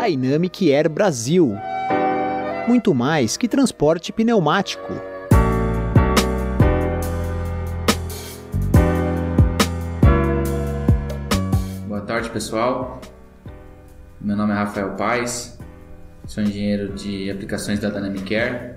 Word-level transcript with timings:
Dynamic 0.00 0.72
Air 0.72 0.88
Brasil. 0.88 1.56
Muito 2.68 2.94
mais 2.94 3.36
que 3.36 3.48
transporte 3.48 4.12
pneumático. 4.12 4.92
Boa 11.88 12.00
tarde, 12.02 12.30
pessoal. 12.30 13.00
Meu 14.20 14.36
nome 14.36 14.52
é 14.52 14.56
Rafael 14.56 14.90
Paes, 14.90 15.58
sou 16.26 16.44
engenheiro 16.44 16.92
de 16.92 17.28
aplicações 17.28 17.80
da 17.80 17.90
Dynamic 17.90 18.36
Air 18.36 18.76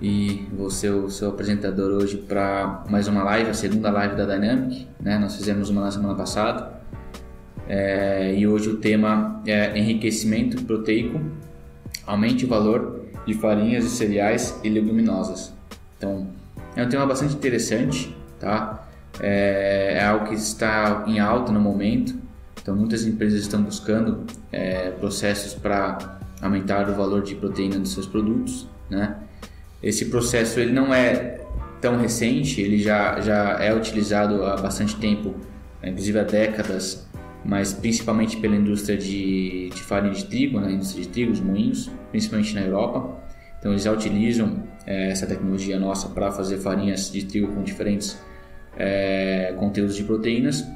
e 0.00 0.46
vou 0.52 0.70
ser 0.70 0.90
o 0.90 1.10
seu 1.10 1.30
apresentador 1.30 1.90
hoje 1.90 2.16
para 2.16 2.84
mais 2.88 3.08
uma 3.08 3.24
live, 3.24 3.50
a 3.50 3.54
segunda 3.54 3.90
live 3.90 4.14
da 4.14 4.24
Dynamic. 4.24 4.86
Né? 5.00 5.18
Nós 5.18 5.34
fizemos 5.34 5.68
uma 5.68 5.80
na 5.80 5.90
semana 5.90 6.14
passada 6.14 6.77
é, 7.68 8.34
e 8.34 8.46
hoje 8.46 8.70
o 8.70 8.78
tema 8.78 9.42
é 9.46 9.78
enriquecimento 9.78 10.64
proteico, 10.64 11.20
aumente 12.06 12.46
o 12.46 12.48
valor 12.48 13.04
de 13.26 13.34
farinhas 13.34 13.84
e 13.84 13.90
cereais 13.90 14.58
e 14.64 14.70
leguminosas. 14.70 15.52
Então 15.96 16.26
é 16.74 16.82
um 16.82 16.88
tema 16.88 17.04
bastante 17.06 17.34
interessante, 17.34 18.16
tá? 18.40 18.88
É, 19.20 19.98
é 19.98 20.04
algo 20.04 20.28
que 20.28 20.34
está 20.34 21.04
em 21.06 21.20
alta 21.20 21.52
no 21.52 21.60
momento. 21.60 22.16
Então 22.60 22.74
muitas 22.74 23.04
empresas 23.04 23.40
estão 23.40 23.62
buscando 23.62 24.24
é, 24.50 24.90
processos 24.92 25.54
para 25.54 26.18
aumentar 26.40 26.88
o 26.88 26.94
valor 26.94 27.22
de 27.22 27.34
proteína 27.34 27.78
dos 27.78 27.92
seus 27.92 28.06
produtos, 28.06 28.66
né? 28.88 29.16
Esse 29.82 30.06
processo 30.06 30.58
ele 30.58 30.72
não 30.72 30.92
é 30.92 31.40
tão 31.80 31.98
recente, 31.98 32.60
ele 32.60 32.78
já, 32.78 33.20
já 33.20 33.58
é 33.60 33.74
utilizado 33.74 34.44
há 34.44 34.56
bastante 34.56 34.96
tempo, 34.96 35.34
inclusive 35.82 36.18
há 36.18 36.24
décadas, 36.24 37.07
mas 37.44 37.72
principalmente 37.72 38.36
pela 38.36 38.56
indústria 38.56 38.96
de, 38.96 39.70
de 39.70 39.82
farinha 39.82 40.12
de 40.12 40.24
trigo, 40.24 40.60
né? 40.60 40.72
indústria 40.72 41.02
de 41.02 41.08
trigo, 41.08 41.32
os 41.32 41.40
moinhos, 41.40 41.90
principalmente 42.10 42.54
na 42.54 42.62
Europa. 42.62 43.16
Então 43.58 43.72
eles 43.72 43.82
já 43.82 43.92
utilizam 43.92 44.62
é, 44.86 45.10
essa 45.10 45.26
tecnologia 45.26 45.78
nossa 45.78 46.08
para 46.08 46.30
fazer 46.30 46.58
farinhas 46.58 47.10
de 47.10 47.24
trigo 47.24 47.48
com 47.48 47.62
diferentes 47.62 48.18
é, 48.76 49.54
conteúdos 49.58 49.96
de 49.96 50.04
proteínas, 50.04 50.66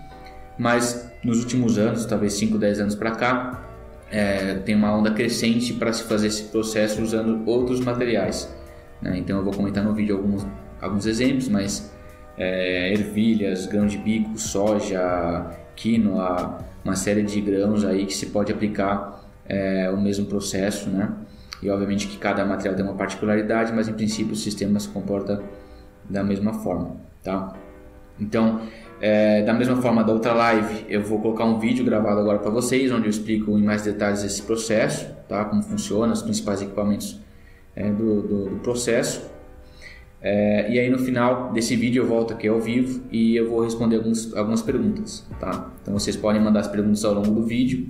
mas 0.59 1.11
nos 1.25 1.39
últimos 1.39 1.79
anos, 1.79 2.05
talvez 2.05 2.33
5, 2.35 2.59
10 2.59 2.81
anos 2.81 2.95
para 2.95 3.13
cá, 3.13 3.69
é, 4.11 4.55
tem 4.57 4.75
uma 4.75 4.95
onda 4.95 5.11
crescente 5.13 5.73
para 5.73 5.93
se 5.93 6.05
fazer 6.05 6.27
esse 6.27 6.45
processo 6.45 7.01
usando 7.01 7.49
outros 7.49 7.81
materiais. 7.81 8.53
Né? 9.01 9.19
Então 9.19 9.39
eu 9.39 9.45
vou 9.45 9.53
comentar 9.53 9.83
no 9.83 9.95
vídeo 9.95 10.17
alguns, 10.17 10.47
alguns 10.81 11.07
exemplos, 11.07 11.49
mas 11.49 11.91
é, 12.37 12.93
ervilhas, 12.93 13.67
grão 13.67 13.87
de 13.87 13.97
bico, 13.97 14.39
soja, 14.39 15.51
quinoa, 15.77 16.59
uma 16.85 16.97
série 16.97 17.23
de 17.23 17.41
grãos 17.41 17.85
aí 17.85 18.07
que 18.07 18.15
se 18.15 18.27
pode 18.27 18.53
aplicar 18.53 19.25
é, 19.47 19.91
o 19.91 20.01
mesmo 20.01 20.27
processo, 20.27 20.91
né? 20.91 21.13
E 21.63 21.71
obviamente 21.71 22.09
que 22.09 22.19
cada 22.19 22.45
material 22.45 22.75
tem 22.75 22.85
uma 22.85 22.95
particularidade, 22.95 23.73
mas 23.73 23.89
em 23.89 23.93
princípio 23.93 24.33
o 24.33 24.37
sistema 24.37 24.81
se 24.81 24.89
comporta 24.89 25.43
da 26.09 26.25
mesma 26.25 26.53
forma, 26.55 26.97
tá? 27.23 27.55
Então, 28.19 28.61
é, 29.01 29.43
da 29.43 29.53
mesma 29.53 29.77
forma 29.77 30.05
da 30.05 30.13
outra 30.13 30.33
live, 30.33 30.87
eu 30.89 31.03
vou 31.03 31.21
colocar 31.21 31.45
um 31.45 31.59
vídeo 31.59 31.85
gravado 31.85 32.21
agora 32.21 32.39
para 32.39 32.51
vocês, 32.51 32.93
onde 32.93 33.07
eu 33.07 33.11
explico 33.11 33.59
em 33.59 33.63
mais 33.63 33.83
detalhes 33.83 34.23
esse 34.23 34.43
processo, 34.43 35.09
tá? 35.29 35.45
Como 35.45 35.63
funciona, 35.63 36.13
os 36.13 36.23
principais 36.23 36.63
equipamentos 36.63 37.21
é, 37.75 37.91
do, 37.91 38.23
do, 38.23 38.45
do, 38.51 38.57
processo. 38.61 39.29
É, 40.23 40.73
e 40.73 40.79
aí 40.79 40.89
no 40.89 40.99
final 40.99 41.53
desse 41.53 41.75
vídeo 41.75 42.05
eu 42.05 42.07
volto 42.07 42.33
aqui 42.33 42.47
ao 42.47 42.61
vivo 42.61 43.03
e 43.11 43.35
eu 43.35 43.51
vou 43.51 43.65
responder 43.65 43.97
alguns, 43.97 44.33
algumas 44.35 44.63
perguntas, 44.63 45.27
tá? 45.41 45.73
Então 45.83 45.93
vocês 45.99 46.17
podem 46.17 46.41
mandar 46.41 46.61
as 46.61 46.69
perguntas 46.69 47.05
ao 47.05 47.13
longo 47.13 47.33
do 47.33 47.43
vídeo, 47.43 47.89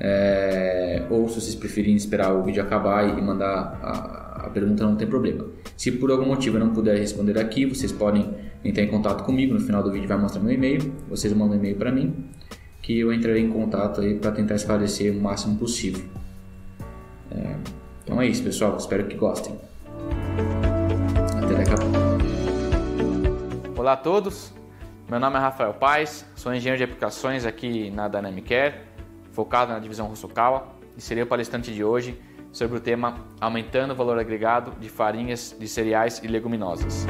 é, 0.00 1.04
ou 1.08 1.28
se 1.28 1.40
vocês 1.40 1.54
preferirem 1.54 1.94
esperar 1.94 2.34
o 2.34 2.42
vídeo 2.42 2.60
acabar 2.60 3.16
e 3.16 3.22
mandar 3.22 3.78
a, 3.80 4.46
a, 4.46 4.50
pergunta 4.50 4.82
não 4.82 4.96
tem 4.96 5.06
problema. 5.06 5.46
Se 5.76 5.92
por 5.92 6.10
algum 6.10 6.26
motivo 6.26 6.56
eu 6.56 6.64
não 6.64 6.72
puder 6.72 6.98
responder 6.98 7.38
aqui, 7.38 7.64
vocês 7.64 7.92
podem 7.92 8.28
entrar 8.64 8.82
em 8.82 8.88
contato 8.88 9.22
comigo, 9.22 9.54
no 9.54 9.60
final 9.60 9.80
do 9.80 9.92
vídeo 9.92 10.08
vai 10.08 10.18
mostrar 10.18 10.42
meu 10.42 10.52
e-mail, 10.52 10.92
vocês 11.08 11.32
mandam 11.32 11.56
um 11.56 11.60
e-mail 11.60 11.76
para 11.76 11.92
mim, 11.92 12.12
que 12.82 12.98
eu 12.98 13.12
entrarei 13.12 13.42
em 13.42 13.50
contato 13.50 14.00
aí 14.00 14.14
para 14.14 14.32
tentar 14.32 14.56
esclarecer 14.56 15.12
o 15.16 15.20
máximo 15.20 15.56
possível. 15.56 16.04
É, 17.30 17.54
então 18.02 18.20
é 18.20 18.26
isso, 18.26 18.42
pessoal. 18.42 18.76
Espero 18.76 19.06
que 19.06 19.16
gostem. 19.16 19.67
Olá 23.88 23.94
a 23.94 23.96
todos. 23.96 24.52
Meu 25.08 25.18
nome 25.18 25.38
é 25.38 25.40
Rafael 25.40 25.72
Paes, 25.72 26.22
sou 26.36 26.52
engenheiro 26.52 26.76
de 26.76 26.84
aplicações 26.84 27.46
aqui 27.46 27.90
na 27.90 28.06
Dynamic 28.06 28.52
Air, 28.52 28.82
focado 29.32 29.72
na 29.72 29.78
divisão 29.78 30.12
Hosokawa, 30.12 30.68
e 30.94 31.00
serei 31.00 31.22
o 31.22 31.26
palestrante 31.26 31.72
de 31.72 31.82
hoje 31.82 32.20
sobre 32.52 32.76
o 32.76 32.80
tema 32.82 33.16
Aumentando 33.40 33.94
o 33.94 33.96
valor 33.96 34.18
agregado 34.18 34.72
de 34.78 34.90
farinhas 34.90 35.56
de 35.58 35.66
cereais 35.66 36.20
e 36.22 36.28
leguminosas. 36.28 37.06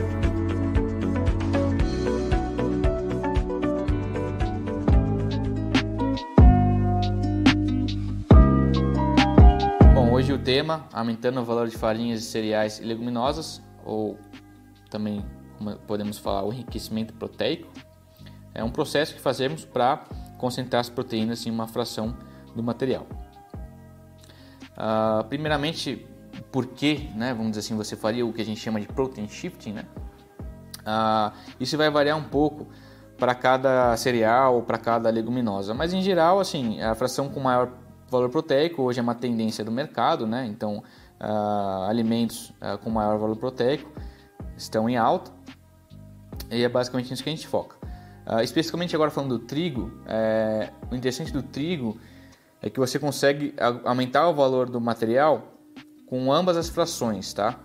Hoje 10.12 10.32
o 10.32 10.38
tema, 10.38 10.86
aumentando 10.92 11.40
o 11.40 11.44
valor 11.44 11.66
de 11.66 11.76
farinhas, 11.76 12.22
cereais 12.22 12.78
e 12.78 12.84
leguminosas, 12.84 13.60
ou 13.84 14.16
também 14.88 15.24
podemos 15.86 16.18
falar 16.18 16.44
o 16.44 16.52
enriquecimento 16.52 17.12
proteico, 17.14 17.68
é 18.54 18.64
um 18.64 18.70
processo 18.70 19.14
que 19.14 19.20
fazemos 19.20 19.64
para 19.64 20.04
concentrar 20.38 20.80
as 20.80 20.88
proteínas 20.88 21.46
em 21.46 21.50
uma 21.50 21.68
fração 21.68 22.16
do 22.54 22.62
material. 22.62 23.06
Uh, 24.72 25.24
primeiramente, 25.28 26.06
por 26.50 26.66
que, 26.66 27.10
né, 27.14 27.34
vamos 27.34 27.50
dizer 27.50 27.60
assim, 27.60 27.76
você 27.76 27.96
faria 27.96 28.24
o 28.24 28.32
que 28.32 28.40
a 28.40 28.44
gente 28.44 28.60
chama 28.60 28.80
de 28.80 28.86
protein 28.86 29.28
shifting, 29.28 29.72
né? 29.72 29.84
Uh, 30.80 31.32
isso 31.60 31.76
vai 31.76 31.90
variar 31.90 32.16
um 32.16 32.24
pouco 32.24 32.66
para 33.18 33.34
cada 33.34 33.96
cereal 33.96 34.54
ou 34.54 34.62
para 34.62 34.78
cada 34.78 35.10
leguminosa, 35.10 35.74
mas 35.74 35.92
em 35.92 36.00
geral, 36.00 36.38
assim, 36.38 36.80
a 36.80 36.94
fração 36.94 37.28
com 37.28 37.40
maior 37.40 37.70
valor 38.08 38.30
proteico 38.30 38.82
hoje 38.82 39.00
é 39.00 39.02
uma 39.02 39.14
tendência 39.14 39.64
do 39.64 39.70
mercado, 39.72 40.26
né? 40.26 40.46
Então, 40.46 40.82
uh, 41.20 41.82
alimentos 41.88 42.52
com 42.82 42.90
maior 42.90 43.18
valor 43.18 43.36
proteico 43.36 43.90
estão 44.58 44.88
em 44.88 44.96
alta 44.96 45.30
e 46.50 46.62
é 46.62 46.68
basicamente 46.68 47.10
nisso 47.10 47.22
que 47.22 47.30
a 47.30 47.34
gente 47.34 47.46
foca. 47.46 47.76
Uh, 48.26 48.40
especificamente 48.42 48.94
agora 48.94 49.10
falando 49.10 49.38
do 49.38 49.44
trigo, 49.46 49.90
é, 50.06 50.70
o 50.90 50.94
interessante 50.94 51.32
do 51.32 51.42
trigo 51.42 51.98
é 52.60 52.68
que 52.68 52.78
você 52.78 52.98
consegue 52.98 53.54
aumentar 53.84 54.28
o 54.28 54.34
valor 54.34 54.68
do 54.68 54.80
material 54.80 55.54
com 56.06 56.30
ambas 56.32 56.56
as 56.56 56.68
frações, 56.68 57.32
tá? 57.32 57.58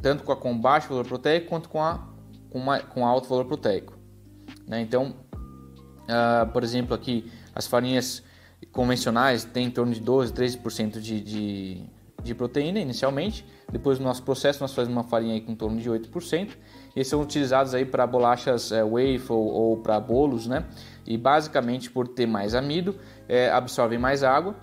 Tanto 0.00 0.22
com 0.22 0.30
a 0.30 0.36
com 0.36 0.56
baixo 0.56 0.88
valor 0.88 1.06
proteico 1.06 1.48
quanto 1.48 1.68
com 1.68 1.82
a 1.82 2.06
com, 2.50 2.58
uma, 2.58 2.78
com 2.78 3.04
alto 3.04 3.28
valor 3.28 3.46
proteico. 3.46 3.98
Né? 4.68 4.80
Então, 4.80 5.16
por 6.52 6.62
exemplo, 6.62 6.94
aqui 6.94 7.30
as 7.54 7.66
farinhas 7.66 8.22
convencionais 8.70 9.44
têm 9.44 9.66
em 9.66 9.70
torno 9.70 9.92
de 9.92 10.00
12, 10.00 10.32
13% 10.32 11.00
de, 11.00 11.20
de, 11.20 11.90
de 12.24 12.34
proteína 12.34 12.80
inicialmente. 12.80 13.46
Depois 13.70 13.98
do 13.98 14.04
nosso 14.04 14.22
processo 14.22 14.60
nós 14.60 14.72
fazemos 14.72 14.96
uma 14.96 15.04
farinha 15.04 15.34
aí 15.34 15.40
com 15.40 15.52
em 15.52 15.54
torno 15.54 15.78
de 15.78 15.88
8%. 15.88 16.48
E 16.50 16.56
eles 16.96 17.08
são 17.08 17.20
utilizados 17.20 17.74
aí 17.74 17.84
para 17.84 18.06
bolachas 18.06 18.72
é, 18.72 18.82
waffle 18.82 19.36
ou 19.36 19.76
para 19.76 20.00
bolos, 20.00 20.46
né? 20.46 20.64
E 21.06 21.16
basicamente 21.16 21.90
por 21.90 22.08
ter 22.08 22.26
mais 22.26 22.54
amido, 22.54 22.96
é, 23.28 23.50
absorvem 23.50 23.98
mais 23.98 24.24
água. 24.24 24.56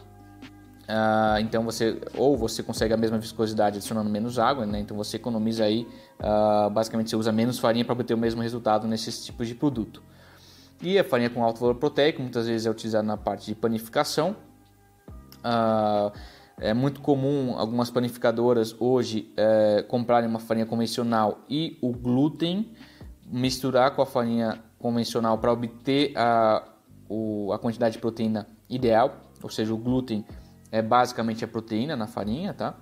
Ah, 0.87 1.37
então 1.39 1.63
você 1.63 2.01
ou 2.17 2.35
você 2.35 2.61
consegue 2.61 2.93
a 2.93 2.97
mesma 2.97 3.17
viscosidade 3.17 3.77
adicionando 3.77 4.09
menos 4.09 4.37
água, 4.37 4.65
né? 4.65 4.79
Então 4.79 4.97
você 4.97 5.15
economiza 5.15 5.63
aí, 5.63 5.87
ah, 6.19 6.69
basicamente 6.69 7.09
você 7.09 7.15
usa 7.15 7.31
menos 7.31 7.59
farinha 7.59 7.85
para 7.85 7.93
obter 7.93 8.13
o 8.13 8.17
mesmo 8.17 8.41
resultado 8.41 8.87
nesses 8.87 9.23
tipos 9.23 9.47
de 9.47 9.55
produto. 9.55 10.03
E 10.81 10.97
a 10.97 11.03
farinha 11.03 11.29
com 11.29 11.43
alto 11.43 11.61
valor 11.61 11.75
proteico 11.75 12.21
muitas 12.21 12.47
vezes 12.47 12.65
é 12.65 12.69
utilizada 12.69 13.03
na 13.03 13.15
parte 13.15 13.45
de 13.45 13.55
panificação. 13.55 14.35
Ah, 15.43 16.11
é 16.59 16.73
muito 16.73 17.01
comum 17.01 17.55
algumas 17.57 17.89
panificadoras 17.89 18.75
hoje 18.79 19.31
é, 19.35 19.83
comprarem 19.87 20.29
uma 20.29 20.39
farinha 20.39 20.65
convencional 20.65 21.39
e 21.49 21.77
o 21.81 21.91
glúten 21.91 22.71
misturar 23.25 23.95
com 23.95 24.01
a 24.01 24.05
farinha 24.05 24.61
convencional 24.77 25.37
para 25.37 25.51
obter 25.51 26.13
a, 26.15 26.63
o, 27.09 27.51
a 27.53 27.59
quantidade 27.59 27.93
de 27.93 27.99
proteína 27.99 28.47
ideal, 28.69 29.21
ou 29.41 29.49
seja, 29.49 29.73
o 29.73 29.77
glúten 29.77 30.25
é 30.71 30.81
basicamente 30.81 31.43
a 31.43 31.47
proteína 31.47 31.95
na 31.95 32.07
farinha, 32.07 32.53
tá? 32.53 32.75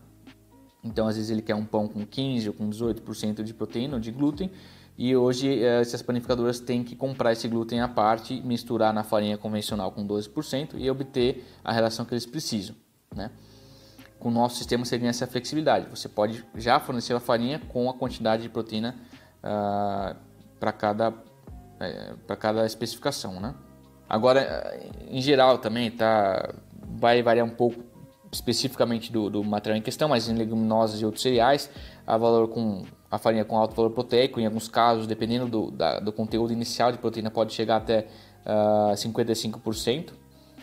Então, 0.84 1.08
às 1.08 1.16
vezes 1.16 1.30
ele 1.30 1.42
quer 1.42 1.56
um 1.56 1.66
pão 1.66 1.88
com 1.88 2.06
15 2.06 2.48
ou 2.48 2.54
com 2.54 2.70
18% 2.70 3.44
de 3.44 3.54
proteína 3.54 3.96
ou 3.96 4.00
de 4.00 4.12
glúten 4.12 4.50
e 4.98 5.16
hoje 5.16 5.64
eh, 5.64 5.80
essas 5.80 6.02
panificadoras 6.02 6.60
têm 6.60 6.84
que 6.84 6.96
comprar 6.96 7.32
esse 7.32 7.48
glúten 7.48 7.82
à 7.82 7.88
parte, 7.88 8.42
misturar 8.42 8.94
na 8.94 9.04
farinha 9.04 9.38
convencional 9.38 9.92
com 9.92 10.06
12% 10.06 10.76
e 10.76 10.90
obter 10.90 11.46
a 11.64 11.72
relação 11.72 12.06
que 12.06 12.14
eles 12.14 12.26
precisam. 12.26 12.76
Né? 13.16 13.32
Com 14.20 14.30
o 14.30 14.32
nosso 14.32 14.58
sistema 14.58 14.84
seria 14.84 15.10
essa 15.10 15.26
flexibilidade. 15.26 15.88
Você 15.90 16.10
pode 16.10 16.46
já 16.56 16.80
fornecer 16.80 17.14
a 17.14 17.20
farinha 17.20 17.60
com 17.70 17.90
a 17.90 17.94
quantidade 17.94 18.44
de 18.44 18.50
proteína 18.50 18.96
ah, 19.42 20.16
para 20.60 20.74
cada, 20.74 21.14
eh, 21.80 22.14
cada 22.38 22.66
especificação. 22.66 23.40
Né? 23.40 23.56
Agora, 24.10 24.78
em 25.10 25.22
geral 25.22 25.60
também 25.60 25.90
tá, 25.90 26.54
vai 26.98 27.24
variar 27.24 27.46
um 27.46 27.52
pouco 27.52 27.82
especificamente 28.32 29.12
do, 29.12 29.30
do, 29.30 29.44
material 29.44 29.78
em 29.78 29.82
questão, 29.82 30.10
mas 30.10 30.30
em 30.30 30.36
leguminosas 30.36 31.02
e 31.02 31.06
outros 31.06 31.24
cereais, 31.24 31.70
a 32.06 32.18
valor 32.18 32.48
com 32.50 32.84
a 33.10 33.18
farinha 33.18 33.44
com 33.44 33.58
alto 33.58 33.76
valor 33.76 33.92
proteico, 33.92 34.40
em 34.40 34.46
alguns 34.46 34.68
casos, 34.68 35.08
dependendo 35.08 35.48
do, 35.48 35.72
da, 35.72 36.00
do 36.00 36.12
conteúdo 36.12 36.54
inicial 36.54 36.92
de 36.92 36.98
proteína, 37.00 37.32
pode 37.32 37.54
chegar 37.54 37.78
até 37.78 38.02
uh, 38.46 38.92
ah, 38.92 38.94
55% 38.94 40.12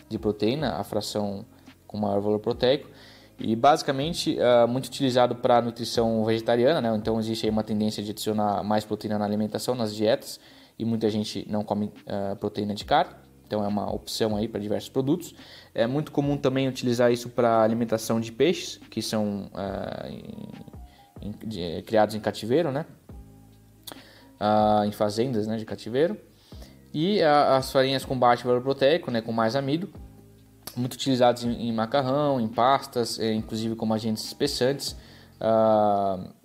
de 0.07 0.17
proteína, 0.17 0.75
a 0.75 0.83
fração 0.83 1.45
com 1.85 1.97
maior 1.97 2.21
valor 2.21 2.39
proteico. 2.39 2.89
E 3.39 3.55
basicamente 3.55 4.37
uh, 4.39 4.67
muito 4.67 4.87
utilizado 4.87 5.35
para 5.35 5.61
nutrição 5.61 6.25
vegetariana, 6.25 6.81
né? 6.81 6.97
então 6.97 7.19
existe 7.19 7.45
aí 7.45 7.51
uma 7.51 7.63
tendência 7.63 8.01
de 8.01 8.09
adicionar 8.09 8.63
mais 8.63 8.83
proteína 8.83 9.19
na 9.19 9.25
alimentação, 9.25 9.75
nas 9.75 9.95
dietas, 9.95 10.39
e 10.77 10.83
muita 10.83 11.09
gente 11.09 11.45
não 11.47 11.63
come 11.63 11.85
uh, 11.85 12.35
proteína 12.37 12.73
de 12.73 12.83
carne, 12.83 13.13
então 13.45 13.63
é 13.63 13.67
uma 13.67 13.93
opção 13.93 14.35
aí 14.35 14.47
para 14.47 14.59
diversos 14.59 14.89
produtos. 14.89 15.35
É 15.73 15.85
muito 15.85 16.11
comum 16.11 16.35
também 16.35 16.67
utilizar 16.67 17.11
isso 17.11 17.29
para 17.29 17.61
alimentação 17.61 18.19
de 18.19 18.31
peixes, 18.31 18.79
que 18.89 19.01
são 19.01 19.51
uh, 19.53 20.07
em, 20.07 21.29
em, 21.29 21.31
de, 21.47 21.83
criados 21.83 22.15
em 22.15 22.19
cativeiro, 22.19 22.71
né? 22.71 22.85
em 24.85 24.91
fazendas 24.91 25.47
né, 25.47 25.57
de 25.57 25.65
cativeiro. 25.65 26.15
E 26.93 27.21
as 27.23 27.71
farinhas 27.71 28.05
com 28.05 28.17
baixo 28.17 28.45
valor 28.45 28.61
proteico, 28.61 29.09
né, 29.09 29.19
com 29.19 29.31
mais 29.31 29.55
amido, 29.55 29.91
muito 30.77 30.93
utilizados 30.93 31.43
em, 31.43 31.69
em 31.69 31.73
macarrão, 31.73 32.39
em 32.39 32.47
pastas, 32.47 33.19
é, 33.19 33.33
inclusive 33.33 33.75
como 33.75 33.93
agentes 33.93 34.23
espessantes. 34.23 34.95
Uh, 35.39 36.37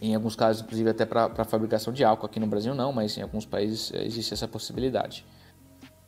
em 0.00 0.14
alguns 0.14 0.36
casos, 0.36 0.62
inclusive 0.62 0.90
até 0.90 1.04
para 1.04 1.44
fabricação 1.44 1.92
de 1.92 2.04
álcool. 2.04 2.26
Aqui 2.26 2.38
no 2.38 2.46
Brasil 2.46 2.74
não, 2.74 2.92
mas 2.92 3.16
em 3.16 3.22
alguns 3.22 3.44
países 3.44 3.92
é, 3.92 4.04
existe 4.04 4.32
essa 4.34 4.46
possibilidade. 4.46 5.24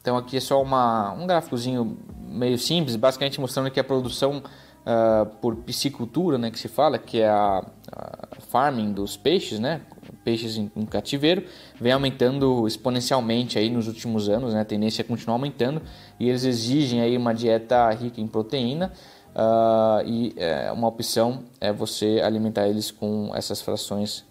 Então 0.01 0.17
aqui 0.17 0.37
é 0.37 0.41
só 0.41 0.63
uma, 0.63 1.13
um 1.13 1.27
gráficozinho 1.27 1.99
meio 2.19 2.59
simples, 2.59 2.97
basicamente 2.97 3.41
mostrando 3.41 3.71
que 3.71 3.79
a 3.79 3.85
produção 3.85 4.39
uh, 4.39 5.27
por 5.41 5.57
piscicultura, 5.57 6.39
né, 6.39 6.51
que 6.51 6.59
se 6.59 6.69
fala, 6.69 6.99
que 6.99 7.21
é 7.21 7.29
a, 7.29 7.65
a 7.93 8.41
farming 8.49 8.93
dos 8.93 9.17
peixes, 9.17 9.59
né, 9.59 9.83
peixes 10.31 10.57
em, 10.57 10.71
em, 10.77 10.87
cativeiro, 10.87 11.45
vem 11.81 11.93
aumentando 11.93 12.67
exponencialmente 12.69 13.59
aí 13.59 13.69
nos 13.69 13.89
últimos 13.89 14.29
anos, 14.29 14.55
né? 14.55 14.61
A 14.61 14.65
tendência 14.65 15.03
é 15.03 15.05
continuar 15.05 15.35
aumentando 15.35 15.83
e 16.21 16.29
eles 16.29 16.45
exigem 16.45 17.01
aí 17.01 17.17
uma 17.17 17.35
dieta 17.35 17.91
rica 17.91 18.21
em 18.21 18.29
proteína 18.29 18.93
uh, 19.35 20.07
e 20.07 20.33
é, 20.37 20.71
uma 20.71 20.87
opção 20.87 21.43
é 21.61 21.73
você 21.73 22.21
alimentar 22.23 22.69
eles 22.69 22.93
com 22.93 23.33
essas 23.35 23.61
frações 23.61 24.25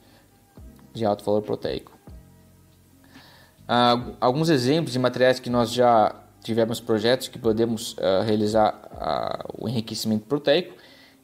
de 0.94 1.04
alto 1.04 1.26
valor 1.26 1.42
proteico. 1.42 1.92
Uh, 3.66 4.16
alguns 4.22 4.50
exemplos 4.50 4.94
de 4.94 5.00
materiais 5.00 5.38
que 5.38 5.50
nós 5.50 5.72
já 5.74 6.16
tivemos 6.42 6.80
projetos 6.80 7.28
que 7.28 7.38
podemos 7.38 7.92
uh, 7.94 8.24
realizar 8.26 8.90
o 9.58 9.68
enriquecimento 9.68 10.26
proteico 10.26 10.79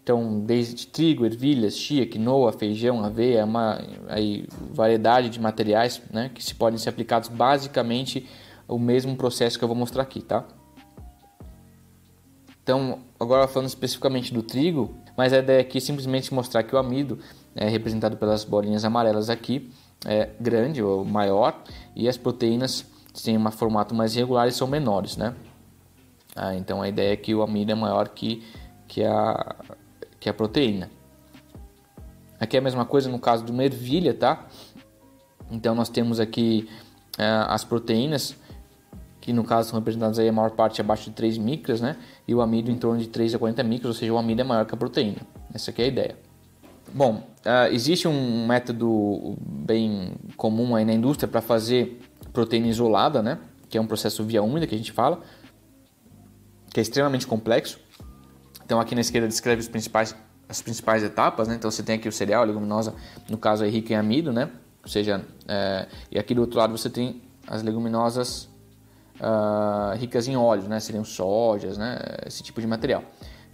então, 0.06 0.40
desde 0.40 0.86
trigo, 0.86 1.26
ervilhas, 1.26 1.76
chia, 1.76 2.06
quinoa, 2.06 2.52
feijão, 2.52 3.04
aveia, 3.04 3.44
uma 3.44 3.82
aí, 4.08 4.48
variedade 4.72 5.30
de 5.30 5.40
materiais 5.40 6.00
né, 6.12 6.30
que 6.32 6.44
se 6.44 6.54
podem 6.54 6.78
ser 6.78 6.90
aplicados 6.90 7.28
basicamente 7.28 8.30
o 8.68 8.78
mesmo 8.78 9.16
processo 9.16 9.58
que 9.58 9.64
eu 9.64 9.68
vou 9.68 9.76
mostrar 9.76 10.04
aqui, 10.04 10.22
tá? 10.22 10.46
Então, 12.62 13.00
agora 13.20 13.48
falando 13.48 13.68
especificamente 13.68 14.32
do 14.32 14.44
trigo, 14.44 14.94
mas 15.18 15.34
a 15.34 15.40
ideia 15.40 15.62
aqui 15.62 15.80
é 15.80 15.82
simplesmente 15.82 16.32
mostrar 16.32 16.62
que 16.62 16.76
o 16.76 16.78
amido, 16.78 17.18
é 17.56 17.68
representado 17.68 18.16
pelas 18.16 18.44
bolinhas 18.44 18.86
amarelas 18.86 19.28
aqui, 19.28 19.72
é 20.06 20.30
grande 20.40 20.84
ou 20.84 21.04
maior 21.04 21.64
e 21.96 22.08
as 22.08 22.16
proteínas 22.16 22.86
têm 23.24 23.40
um 23.40 23.52
formato 23.52 23.96
mais 23.96 24.14
regular 24.14 24.48
e 24.48 24.52
são 24.52 24.68
menores, 24.68 25.18
né? 25.18 25.34
Ah, 26.36 26.54
então 26.54 26.80
a 26.84 26.88
ideia 26.88 27.14
é 27.14 27.16
que 27.16 27.34
o 27.34 27.42
amido 27.42 27.72
é 27.72 27.76
maior 27.76 28.10
que, 28.10 28.44
que 28.88 29.04
a, 29.04 29.56
que 30.26 30.30
é 30.30 30.32
a 30.32 30.34
proteína. 30.34 30.90
Aqui 32.40 32.58
é 32.58 32.60
a 32.60 32.62
mesma 32.64 32.84
coisa 32.84 33.08
no 33.08 33.20
caso 33.20 33.46
de 33.46 33.52
uma 33.52 33.64
ervilha, 33.64 34.12
tá? 34.12 34.48
Então 35.52 35.76
nós 35.76 35.88
temos 35.88 36.20
aqui 36.20 36.68
uh, 37.20 37.46
as 37.48 37.64
proteínas, 37.64 38.36
que 39.22 39.32
no 39.32 39.44
caso 39.44 39.70
são 39.70 39.78
representadas 39.78 40.18
aí 40.18 40.28
a 40.28 40.32
maior 40.32 40.50
parte 40.50 40.82
abaixo 40.82 41.12
de 41.12 41.16
3 41.16 41.38
micras, 41.38 41.80
né? 41.80 41.98
E 42.28 42.34
o 42.34 42.42
amido 42.42 42.72
em 42.72 42.76
torno 42.76 43.00
de 43.00 43.08
3 43.08 43.36
a 43.36 43.38
40 43.38 43.62
micras, 43.62 43.86
ou 43.86 43.94
seja, 43.94 44.12
o 44.12 44.18
amido 44.18 44.42
é 44.42 44.44
maior 44.44 44.66
que 44.66 44.74
a 44.74 44.78
proteína. 44.78 45.22
Essa 45.54 45.70
aqui 45.70 45.84
é 45.84 45.86
a 45.86 45.88
ideia. 45.90 46.18
Bom, 46.92 47.18
uh, 47.46 47.72
existe 47.72 48.08
um 48.08 48.48
método 48.48 49.38
bem 49.40 50.14
comum 50.36 50.76
aí 50.76 50.86
na 50.86 50.94
indústria 50.94 51.28
para 51.28 51.40
fazer 51.40 52.02
proteína 52.34 52.66
isolada, 52.66 53.22
né? 53.22 53.38
Que 53.70 53.78
é 53.78 53.82
um 53.82 53.86
processo 53.86 54.24
via 54.24 54.42
úmida 54.42 54.66
que 54.66 54.74
a 54.74 54.78
gente 54.80 54.92
fala, 54.92 55.22
que 56.74 56.80
é 56.80 56.82
extremamente 56.82 57.28
complexo. 57.28 57.85
Então 58.66 58.80
aqui 58.80 58.96
na 58.96 59.02
esquerda 59.02 59.28
descreve 59.28 59.62
os 59.62 59.68
principais, 59.68 60.16
as 60.50 60.62
principais 60.62 61.04
etapas, 61.04 61.48
né? 61.48 61.56
Então 61.56 61.70
você 61.70 61.84
tem 61.84 61.96
aqui 61.96 62.10
o 62.10 62.12
cereal, 62.12 62.42
a 62.42 62.46
leguminosa, 62.46 62.96
no 63.30 63.38
caso 63.38 63.64
é 63.64 63.70
rica 63.70 63.94
em 63.94 63.96
amido, 63.96 64.34
né? 64.34 64.50
Ou 64.84 64.90
seja, 64.90 65.24
é, 65.48 65.88
e 66.12 66.20
aqui 66.20 66.34
do 66.34 66.42
outro 66.42 66.58
lado 66.58 66.76
você 66.76 66.90
tem 66.90 67.22
as 67.48 67.62
leguminosas 67.62 68.50
uh, 69.20 69.96
ricas 69.98 70.28
em 70.28 70.36
óleo, 70.36 70.64
né? 70.64 70.80
Seriam 70.80 71.06
sojas, 71.06 71.78
né? 71.78 72.00
Esse 72.26 72.42
tipo 72.44 72.60
de 72.60 72.68
material, 72.68 73.04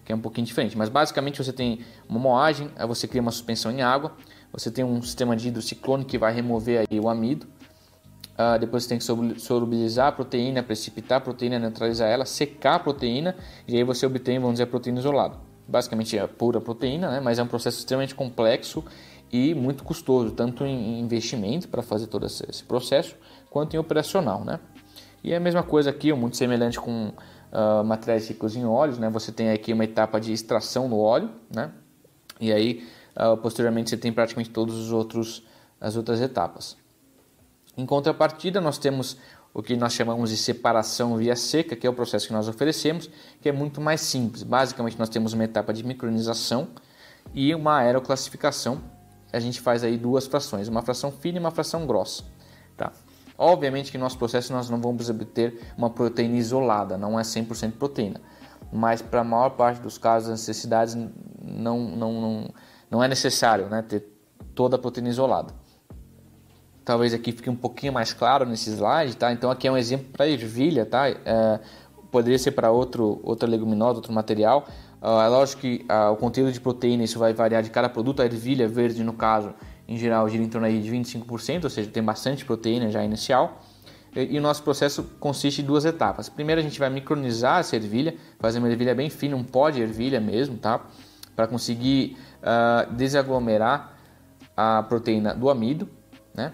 que 0.06 0.12
é 0.12 0.16
um 0.16 0.22
pouquinho 0.22 0.48
diferente. 0.48 0.78
Mas 0.78 0.90
basicamente 0.90 1.44
você 1.44 1.54
tem 1.54 1.82
uma 2.08 2.20
moagem, 2.20 2.70
aí 2.76 2.88
você 2.88 3.08
cria 3.08 3.22
uma 3.22 3.32
suspensão 3.32 3.72
em 3.72 3.82
água, 3.82 4.14
você 4.52 4.72
tem 4.72 4.84
um 4.84 5.02
sistema 5.02 5.36
de 5.36 5.48
hidrociclone 5.48 6.06
que 6.06 6.18
vai 6.18 6.34
remover 6.34 6.86
aí 6.90 7.00
o 7.00 7.10
amido, 7.10 7.48
Uh, 8.42 8.58
depois 8.58 8.84
você 8.84 8.90
tem 8.90 8.98
que 8.98 9.40
solubilizar 9.40 10.08
a 10.08 10.12
proteína, 10.12 10.64
precipitar 10.64 11.20
a 11.20 11.22
proteína, 11.22 11.60
neutralizar 11.60 12.10
ela, 12.10 12.26
secar 12.26 12.76
a 12.76 12.80
proteína 12.80 13.36
e 13.68 13.76
aí 13.76 13.84
você 13.84 14.06
obtém, 14.06 14.40
vamos 14.40 14.54
dizer, 14.54 14.64
a 14.64 14.68
proteína 14.68 15.00
isolada. 15.00 15.38
Basicamente 15.68 16.18
é 16.18 16.26
pura 16.26 16.60
proteína, 16.60 17.12
né? 17.12 17.20
mas 17.20 17.38
é 17.38 17.44
um 17.44 17.48
processo 17.48 17.78
extremamente 17.78 18.16
complexo 18.16 18.84
e 19.32 19.54
muito 19.54 19.84
custoso, 19.84 20.32
tanto 20.32 20.66
em 20.66 21.00
investimento 21.00 21.68
para 21.68 21.82
fazer 21.82 22.08
todo 22.08 22.26
esse 22.26 22.64
processo, 22.64 23.16
quanto 23.50 23.76
em 23.76 23.80
operacional. 23.80 24.44
Né? 24.44 24.60
E 25.24 25.34
é 25.34 25.38
a 25.38 25.40
mesma 25.40 25.62
coisa 25.62 25.90
aqui, 25.90 26.12
muito 26.14 26.36
semelhante 26.36 26.80
com 26.80 27.10
uh, 27.10 27.84
materiais 27.84 28.28
ricos 28.28 28.56
em 28.56 28.66
óleos, 28.66 28.98
né? 28.98 29.10
você 29.10 29.32
tem 29.32 29.52
aqui 29.52 29.72
uma 29.72 29.84
etapa 29.84 30.20
de 30.20 30.34
extração 30.34 30.88
no 30.88 31.00
óleo, 31.00 31.30
né? 31.54 31.72
e 32.40 32.52
aí 32.52 32.88
uh, 33.16 33.38
posteriormente 33.38 33.90
você 33.90 33.98
tem 33.98 34.12
praticamente 34.12 34.50
todos 34.50 34.76
os 34.78 34.92
outros 34.92 35.44
as 35.82 35.96
outras 35.96 36.22
etapas. 36.22 36.78
Em 37.78 37.86
contrapartida, 37.86 38.60
nós 38.60 38.78
temos 38.78 39.18
o 39.54 39.62
que 39.62 39.76
nós 39.76 39.94
chamamos 39.94 40.30
de 40.30 40.38
separação 40.38 41.18
via 41.18 41.36
seca, 41.36 41.76
que 41.76 41.86
é 41.86 41.90
o 41.90 41.94
processo 41.94 42.28
que 42.28 42.34
nós 42.34 42.48
oferecemos, 42.48 43.10
que 43.42 43.50
é 43.50 43.52
muito 43.52 43.82
mais 43.82 44.02
simples. 44.02 44.44
Basicamente, 44.44 44.98
nós 44.98 45.10
temos 45.10 45.34
uma 45.34 45.44
etapa 45.44 45.74
de 45.74 45.84
micronização 45.84 46.70
e 47.34 47.54
uma 47.54 47.78
aeroclassificação. 47.80 48.82
A 49.32 49.40
gente 49.40 49.62
faz 49.62 49.84
aí 49.84 49.98
duas 49.98 50.28
frações, 50.28 50.68
uma 50.68 50.82
fração 50.82 51.12
fina 51.12 51.38
e 51.38 51.40
uma 51.40 51.52
fração 51.52 51.86
grossa. 51.86 52.24
Tá? 52.78 52.92
Obviamente 53.38 53.92
que 53.92 53.98
no 53.98 54.04
nosso 54.04 54.18
processo 54.18 54.52
nós 54.54 54.70
não 54.70 54.80
vamos 54.80 55.10
obter 55.10 55.74
uma 55.78 55.90
proteína 55.90 56.38
isolada, 56.38 56.98
não 56.98 57.20
é 57.20 57.24
100% 57.24 57.74
proteína. 57.74 58.22
Mas 58.72 59.02
para 59.02 59.22
a 59.22 59.24
maior 59.24 59.52
parte 59.52 59.82
dos 59.82 59.98
casos, 59.98 60.30
as 60.30 60.40
necessidades 60.40 60.96
não, 61.42 61.80
não, 61.80 62.22
não, 62.22 62.54
não 62.90 63.04
é 63.04 63.08
necessário 63.08 63.68
né, 63.68 63.82
ter 63.82 64.06
toda 64.54 64.76
a 64.76 64.80
proteína 64.80 65.10
isolada 65.10 65.61
talvez 66.84 67.14
aqui 67.14 67.32
fique 67.32 67.50
um 67.50 67.56
pouquinho 67.56 67.94
mais 67.94 68.14
claro 68.14 68.46
nesse 68.46 68.70
slide, 68.72 69.16
tá? 69.16 69.32
Então 69.32 69.52
aqui 69.52 69.68
é 69.68 69.72
um 69.72 69.78
exemplo 69.78 70.08
para 70.12 70.28
ervilha, 70.28 70.86
tá? 70.86 71.08
É, 71.08 71.60
poderia 72.12 72.38
ser 72.38 72.52
para 72.52 72.70
outro, 72.72 73.20
outra 73.24 73.50
leguminosa, 73.50 73.96
outro 73.96 74.14
material. 74.14 74.68
Uh, 75.02 75.22
é 75.22 75.28
lógico 75.28 75.62
que 75.62 75.86
uh, 75.90 76.12
o 76.12 76.18
conteúdo 76.18 76.52
de 76.52 76.60
proteína 76.60 77.04
isso 77.04 77.18
vai 77.18 77.34
variar 77.34 77.64
de 77.64 77.70
cada 77.70 77.90
produto. 77.90 78.22
A 78.22 78.26
ervilha 78.26 78.68
verde, 78.68 79.04
no 79.04 79.14
caso, 79.14 79.54
em 79.88 79.98
geral, 79.98 80.30
gira 80.30 80.44
em 80.44 80.50
torno 80.50 80.68
aí 80.68 80.80
de 80.80 80.92
25%, 80.92 81.64
ou 81.64 81.70
seja, 81.70 81.90
tem 81.90 82.04
bastante 82.04 82.46
proteína 82.46 82.92
já 82.92 83.04
inicial. 83.04 83.62
E, 84.16 84.36
e, 84.36 84.38
o 84.38 84.42
nosso 84.42 84.62
processo 84.62 85.04
consiste 85.20 85.62
em 85.62 85.66
duas 85.66 85.86
etapas. 85.86 86.30
Primeiro 86.30 86.60
a 86.60 86.64
gente 86.64 86.78
vai 86.78 86.90
micronizar 86.90 87.60
essa 87.60 87.76
ervilha, 87.76 88.16
fazer 88.40 88.60
uma 88.60 88.70
ervilha 88.70 88.94
bem 88.94 89.10
fina, 89.10 89.36
um 89.36 89.44
pó 89.44 89.70
de 89.70 89.82
ervilha 89.82 90.20
mesmo, 90.20 90.58
tá? 90.58 90.82
Para 91.36 91.48
conseguir 91.48 92.18
uh, 92.44 92.94
desaglomerar 92.94 93.98
a 94.56 94.84
proteína 94.84 95.34
do 95.34 95.50
amido, 95.50 95.90
né? 96.34 96.54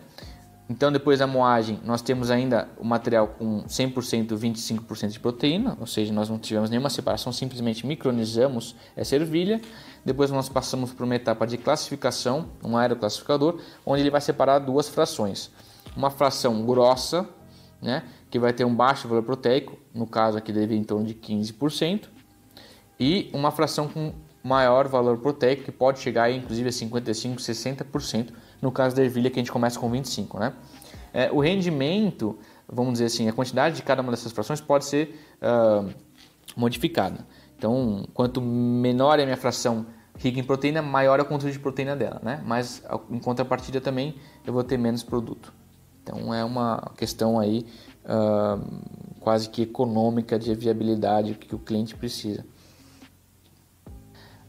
Então, 0.70 0.92
depois 0.92 1.20
da 1.20 1.28
moagem, 1.28 1.80
nós 1.86 2.02
temos 2.02 2.30
ainda 2.30 2.68
o 2.78 2.84
material 2.84 3.30
com 3.30 3.64
100%, 3.64 4.38
25% 4.38 5.08
de 5.08 5.20
proteína, 5.20 5.78
ou 5.80 5.88
seja, 5.88 6.12
nós 6.12 6.28
não 6.28 6.38
tivemos 6.38 6.70
nenhuma 6.70 6.90
separação, 6.90 7.32
simplesmente 7.32 7.88
micronizamos 7.88 8.76
essa 8.94 9.16
ervilha. 9.16 9.62
Depois 10.04 10.30
nós 10.30 10.50
passamos 10.50 10.92
por 10.92 11.06
uma 11.06 11.16
etapa 11.16 11.48
de 11.48 11.58
classificação, 11.58 12.50
um 12.62 12.76
aeroclassificador, 12.76 13.62
onde 13.86 14.02
ele 14.02 14.10
vai 14.10 14.20
separar 14.20 14.60
duas 14.60 14.90
frações. 14.90 15.50
Uma 15.96 16.12
fração 16.12 16.66
grossa, 16.66 17.28
né, 17.82 18.04
que 18.30 18.38
vai 18.38 18.52
ter 18.52 18.66
um 18.66 18.76
baixo 18.76 19.08
valor 19.08 19.24
proteico, 19.24 19.78
no 19.94 20.06
caso 20.06 20.38
aqui 20.38 20.52
deve 20.52 20.76
em 20.76 20.84
torno 20.84 21.06
de 21.06 21.14
15%, 21.14 22.10
e 23.00 23.30
uma 23.34 23.52
fração 23.52 23.88
com 23.88 24.14
maior 24.44 24.88
valor 24.90 25.18
proteico, 25.18 25.64
que 25.64 25.72
pode 25.72 26.00
chegar 26.00 26.30
inclusive 26.30 26.68
a 26.68 26.72
55%, 26.72 27.38
60%, 27.38 28.34
no 28.62 28.72
caso 28.72 28.96
da 28.96 29.04
ervilha 29.04 29.30
que 29.30 29.40
a 29.40 29.42
gente 29.42 29.52
começa 29.52 29.80
com 29.80 29.90
25, 29.90 30.40
né? 30.40 30.54
É, 31.14 31.32
o 31.32 31.40
rendimento, 31.40 32.38
vamos 32.68 32.94
dizer 32.94 33.06
assim, 33.06 33.28
a 33.28 33.34
quantidade 33.34 33.76
de 33.76 33.84
cada 33.84 34.02
uma 34.02 34.12
dessas 34.12 34.32
frações 34.32 34.62
pode 34.62 34.86
ser 34.86 35.20
uh, 35.42 35.90
modificada. 36.56 37.26
Então, 37.58 38.06
quanto 38.14 38.42
menor 38.42 39.20
é 39.20 39.24
a 39.24 39.26
minha 39.26 39.38
fração 39.38 39.86
rica 40.18 40.40
em 40.40 40.44
proteína, 40.44 40.82
maior 40.82 41.20
é 41.20 41.22
o 41.22 41.26
conteúdo 41.26 41.54
de 41.54 41.60
proteína 41.60 41.96
dela, 41.96 42.20
né? 42.24 42.42
Mas 42.46 42.84
em 43.10 43.20
contrapartida 43.20 43.80
também 43.80 44.16
eu 44.46 44.54
vou 44.54 44.64
ter 44.64 44.78
menos 44.78 45.04
produto. 45.04 45.54
Então 46.04 46.34
é 46.34 46.44
uma 46.44 46.92
questão 46.98 47.40
aí 47.40 47.66
uh, 48.06 48.64
quase 49.20 49.50
que 49.50 49.64
econômica 49.64 50.40
de 50.40 50.54
viabilidade 50.56 51.36
que 51.36 51.54
o 51.54 51.60
cliente 51.60 51.96
precisa. 51.96 52.46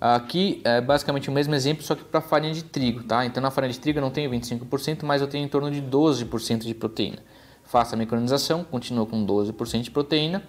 Aqui 0.01 0.61
é 0.65 0.81
basicamente 0.81 1.29
o 1.29 1.33
mesmo 1.33 1.55
exemplo, 1.55 1.83
só 1.83 1.97
que 1.97 2.05
para 2.05 2.21
farinha 2.21 2.55
de 2.55 2.63
trigo, 2.63 3.03
tá? 3.03 3.27
Então 3.27 3.43
na 3.43 3.51
farinha 3.51 3.73
de 3.73 3.81
trigo 3.81 3.99
eu 3.99 4.03
não 4.03 4.11
tenho 4.11 4.31
25%, 4.31 5.03
mas 5.03 5.21
eu 5.21 5.27
tenho 5.27 5.45
em 5.45 5.49
torno 5.49 5.71
de 5.71 5.83
12% 5.83 6.61
de 6.61 6.75
proteína. 6.75 7.19
Faço 7.65 7.95
a 7.95 7.99
micronização, 7.99 8.63
continuo 8.63 9.07
com 9.07 9.27
12% 9.27 9.83
de 9.83 9.91
proteína, 9.91 10.43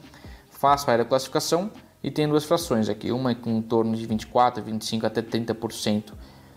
faço 0.52 0.90
a 0.90 0.94
aeroclassificação 0.94 1.72
e 2.04 2.12
tenho 2.12 2.30
duas 2.30 2.46
frações 2.46 2.90
aqui, 2.90 3.12
uma 3.12 3.34
com 3.34 3.58
em 3.58 3.62
torno 3.62 3.96
de 3.96 4.06
24, 4.06 4.64
25 4.64 5.06
até 5.06 5.22
30% 5.22 6.14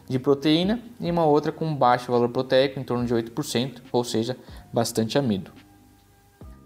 de 0.06 0.18
proteína 0.18 0.80
e 1.00 1.10
uma 1.10 1.24
outra 1.24 1.50
com 1.50 1.74
baixo 1.74 2.12
valor 2.12 2.28
proteico, 2.28 2.78
em 2.78 2.84
torno 2.84 3.06
de 3.06 3.14
8%, 3.14 3.80
ou 3.90 4.04
seja, 4.04 4.36
bastante 4.70 5.16
amido. 5.16 5.50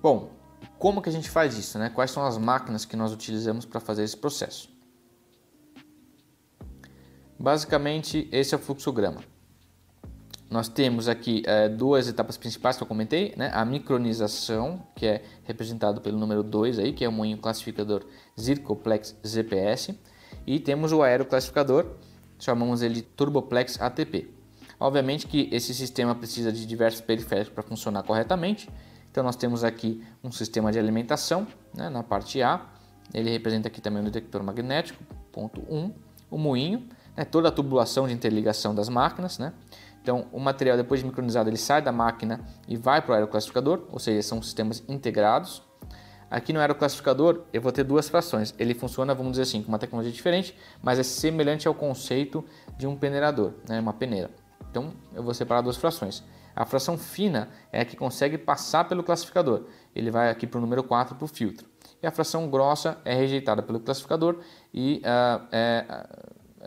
Bom, 0.02 0.30
como 0.76 1.00
que 1.00 1.08
a 1.08 1.12
gente 1.12 1.30
faz 1.30 1.56
isso? 1.56 1.78
Né? 1.78 1.88
Quais 1.88 2.10
são 2.10 2.24
as 2.26 2.36
máquinas 2.36 2.84
que 2.84 2.96
nós 2.96 3.12
utilizamos 3.12 3.64
para 3.64 3.80
fazer 3.80 4.02
esse 4.02 4.16
processo? 4.16 4.75
Basicamente, 7.38 8.28
esse 8.32 8.54
é 8.54 8.58
o 8.58 8.60
fluxograma. 8.60 9.20
Nós 10.48 10.68
temos 10.68 11.08
aqui 11.08 11.42
é, 11.44 11.68
duas 11.68 12.08
etapas 12.08 12.36
principais 12.36 12.76
que 12.76 12.82
eu 12.82 12.86
comentei, 12.86 13.34
né? 13.36 13.50
a 13.52 13.64
micronização, 13.64 14.86
que 14.94 15.04
é 15.04 15.22
representado 15.44 16.00
pelo 16.00 16.18
número 16.18 16.42
2, 16.42 16.78
aí, 16.78 16.92
que 16.92 17.04
é 17.04 17.08
o 17.08 17.12
moinho 17.12 17.36
classificador 17.36 18.04
Zircoplex 18.40 19.16
ZPS, 19.26 19.90
e 20.46 20.60
temos 20.60 20.92
o 20.92 21.02
aeroclassificador, 21.02 21.96
chamamos 22.38 22.80
ele 22.80 23.02
Turboplex 23.02 23.80
ATP. 23.80 24.30
Obviamente 24.78 25.26
que 25.26 25.48
esse 25.52 25.74
sistema 25.74 26.14
precisa 26.14 26.52
de 26.52 26.64
diversos 26.64 27.00
periféricos 27.00 27.52
para 27.52 27.62
funcionar 27.64 28.04
corretamente, 28.04 28.68
então 29.10 29.24
nós 29.24 29.34
temos 29.34 29.64
aqui 29.64 30.04
um 30.22 30.30
sistema 30.30 30.70
de 30.70 30.78
alimentação 30.78 31.46
né, 31.74 31.88
na 31.88 32.02
parte 32.02 32.40
A, 32.40 32.66
ele 33.12 33.30
representa 33.30 33.68
aqui 33.68 33.80
também 33.80 34.00
o 34.00 34.04
detector 34.04 34.42
magnético, 34.42 35.02
ponto 35.32 35.60
1, 35.68 35.92
o 36.30 36.38
moinho, 36.38 36.86
né, 37.16 37.24
toda 37.24 37.48
a 37.48 37.52
tubulação 37.52 38.06
de 38.06 38.12
interligação 38.12 38.74
das 38.74 38.88
máquinas. 38.88 39.38
Né? 39.38 39.52
Então 40.02 40.26
o 40.32 40.38
material 40.38 40.76
depois 40.76 41.00
de 41.00 41.06
micronizado 41.06 41.48
ele 41.48 41.56
sai 41.56 41.82
da 41.82 41.90
máquina 41.90 42.40
e 42.68 42.76
vai 42.76 43.00
para 43.00 43.12
o 43.12 43.14
aeroclassificador, 43.14 43.84
ou 43.90 43.98
seja, 43.98 44.22
são 44.22 44.42
sistemas 44.42 44.84
integrados. 44.88 45.62
Aqui 46.30 46.52
no 46.52 46.60
aeroclassificador 46.60 47.42
eu 47.52 47.60
vou 47.60 47.72
ter 47.72 47.84
duas 47.84 48.08
frações. 48.08 48.54
Ele 48.58 48.74
funciona, 48.74 49.14
vamos 49.14 49.32
dizer 49.32 49.42
assim, 49.42 49.62
com 49.62 49.68
uma 49.68 49.78
tecnologia 49.78 50.12
diferente, 50.12 50.56
mas 50.82 50.98
é 50.98 51.02
semelhante 51.02 51.66
ao 51.66 51.74
conceito 51.74 52.44
de 52.76 52.86
um 52.86 52.96
peneirador, 52.96 53.54
né, 53.68 53.80
uma 53.80 53.92
peneira. 53.92 54.30
Então 54.70 54.92
eu 55.14 55.22
vou 55.22 55.32
separar 55.32 55.62
duas 55.62 55.76
frações. 55.76 56.22
A 56.54 56.64
fração 56.64 56.96
fina 56.96 57.50
é 57.70 57.82
a 57.82 57.84
que 57.84 57.96
consegue 57.96 58.38
passar 58.38 58.88
pelo 58.88 59.02
classificador. 59.02 59.64
Ele 59.94 60.10
vai 60.10 60.30
aqui 60.30 60.46
para 60.46 60.56
o 60.56 60.60
número 60.60 60.82
4 60.82 61.14
para 61.14 61.24
o 61.24 61.28
filtro. 61.28 61.68
E 62.02 62.06
a 62.06 62.10
fração 62.10 62.48
grossa 62.48 62.98
é 63.04 63.14
rejeitada 63.14 63.62
pelo 63.62 63.78
classificador 63.78 64.38
e 64.72 65.02
uh, 65.04 65.46
é, 65.52 65.84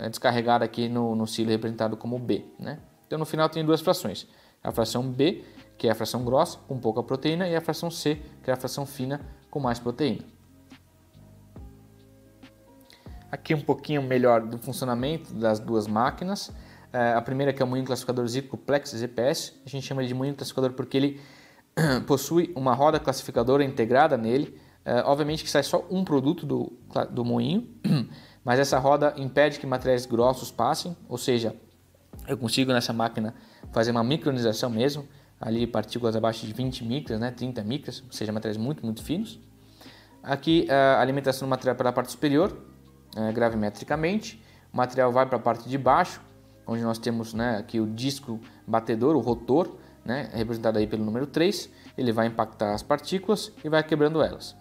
descarregada 0.09 0.63
aqui 0.63 0.87
no, 0.87 1.15
no 1.15 1.25
silo 1.25 1.49
representado 1.49 1.97
como 1.97 2.17
B. 2.19 2.45
Né? 2.59 2.79
Então 3.07 3.17
no 3.17 3.25
final 3.25 3.49
tem 3.49 3.65
duas 3.65 3.81
frações. 3.81 4.27
A 4.63 4.71
fração 4.71 5.09
B, 5.09 5.43
que 5.77 5.87
é 5.87 5.91
a 5.91 5.95
fração 5.95 6.23
grossa, 6.23 6.59
com 6.67 6.77
pouca 6.77 7.01
proteína, 7.01 7.47
e 7.47 7.55
a 7.55 7.61
fração 7.61 7.89
C, 7.89 8.21
que 8.43 8.51
é 8.51 8.53
a 8.53 8.57
fração 8.57 8.85
fina, 8.85 9.21
com 9.49 9.59
mais 9.59 9.79
proteína. 9.79 10.23
Aqui 13.31 13.53
um 13.53 13.61
pouquinho 13.61 14.01
melhor 14.01 14.41
do 14.41 14.57
funcionamento 14.57 15.33
das 15.33 15.59
duas 15.59 15.87
máquinas. 15.87 16.51
É, 16.91 17.13
a 17.13 17.21
primeira 17.21 17.53
que 17.53 17.61
é 17.61 17.65
o 17.65 17.67
moinho 17.67 17.85
classificador 17.85 18.27
Zircoplex 18.27 18.95
ZPS, 18.95 19.53
a 19.65 19.69
gente 19.69 19.85
chama 19.85 20.01
ele 20.01 20.07
de 20.07 20.15
moinho 20.15 20.33
classificador 20.33 20.73
porque 20.73 20.97
ele 20.97 21.21
possui 22.07 22.51
uma 22.55 22.73
roda 22.73 22.99
classificadora 22.99 23.63
integrada 23.63 24.17
nele. 24.17 24.59
É, 24.83 25.01
obviamente 25.03 25.43
que 25.43 25.49
sai 25.49 25.61
só 25.61 25.85
um 25.91 26.03
produto 26.03 26.45
do, 26.45 26.73
do 27.11 27.23
moinho, 27.23 27.67
mas 28.49 28.57
essa 28.57 28.79
roda 28.79 29.13
impede 29.15 29.59
que 29.59 29.67
materiais 29.67 30.07
grossos 30.07 30.49
passem, 30.49 30.97
ou 31.07 31.19
seja, 31.19 31.55
eu 32.27 32.35
consigo 32.35 32.73
nessa 32.73 32.91
máquina 32.91 33.35
fazer 33.71 33.91
uma 33.91 34.03
micronização 34.03 34.71
mesmo, 34.71 35.07
ali 35.39 35.67
partículas 35.67 36.15
abaixo 36.15 36.47
de 36.47 36.51
20 36.51 36.83
micras, 36.83 37.19
né, 37.19 37.29
30 37.29 37.63
micras, 37.63 38.03
ou 38.07 38.11
seja, 38.11 38.31
materiais 38.31 38.57
muito, 38.57 38.83
muito 38.83 39.03
finos. 39.03 39.39
Aqui 40.23 40.65
a 40.67 40.99
alimentação 40.99 41.47
do 41.47 41.51
material 41.51 41.75
para 41.75 41.89
a 41.89 41.93
parte 41.93 42.11
superior, 42.11 42.57
é, 43.15 43.31
gravimetricamente, 43.31 44.43
o 44.73 44.77
material 44.77 45.11
vai 45.11 45.27
para 45.27 45.37
a 45.37 45.41
parte 45.41 45.69
de 45.69 45.77
baixo, 45.77 46.19
onde 46.65 46.81
nós 46.81 46.97
temos 46.97 47.35
né, 47.35 47.57
aqui 47.57 47.79
o 47.79 47.85
disco 47.85 48.39
batedor, 48.65 49.15
o 49.15 49.19
rotor, 49.19 49.75
né, 50.03 50.27
representado 50.33 50.79
aí 50.79 50.87
pelo 50.87 51.05
número 51.05 51.27
3, 51.27 51.69
ele 51.95 52.11
vai 52.11 52.25
impactar 52.25 52.73
as 52.73 52.81
partículas 52.81 53.51
e 53.63 53.69
vai 53.69 53.83
quebrando 53.83 54.23
elas. 54.23 54.55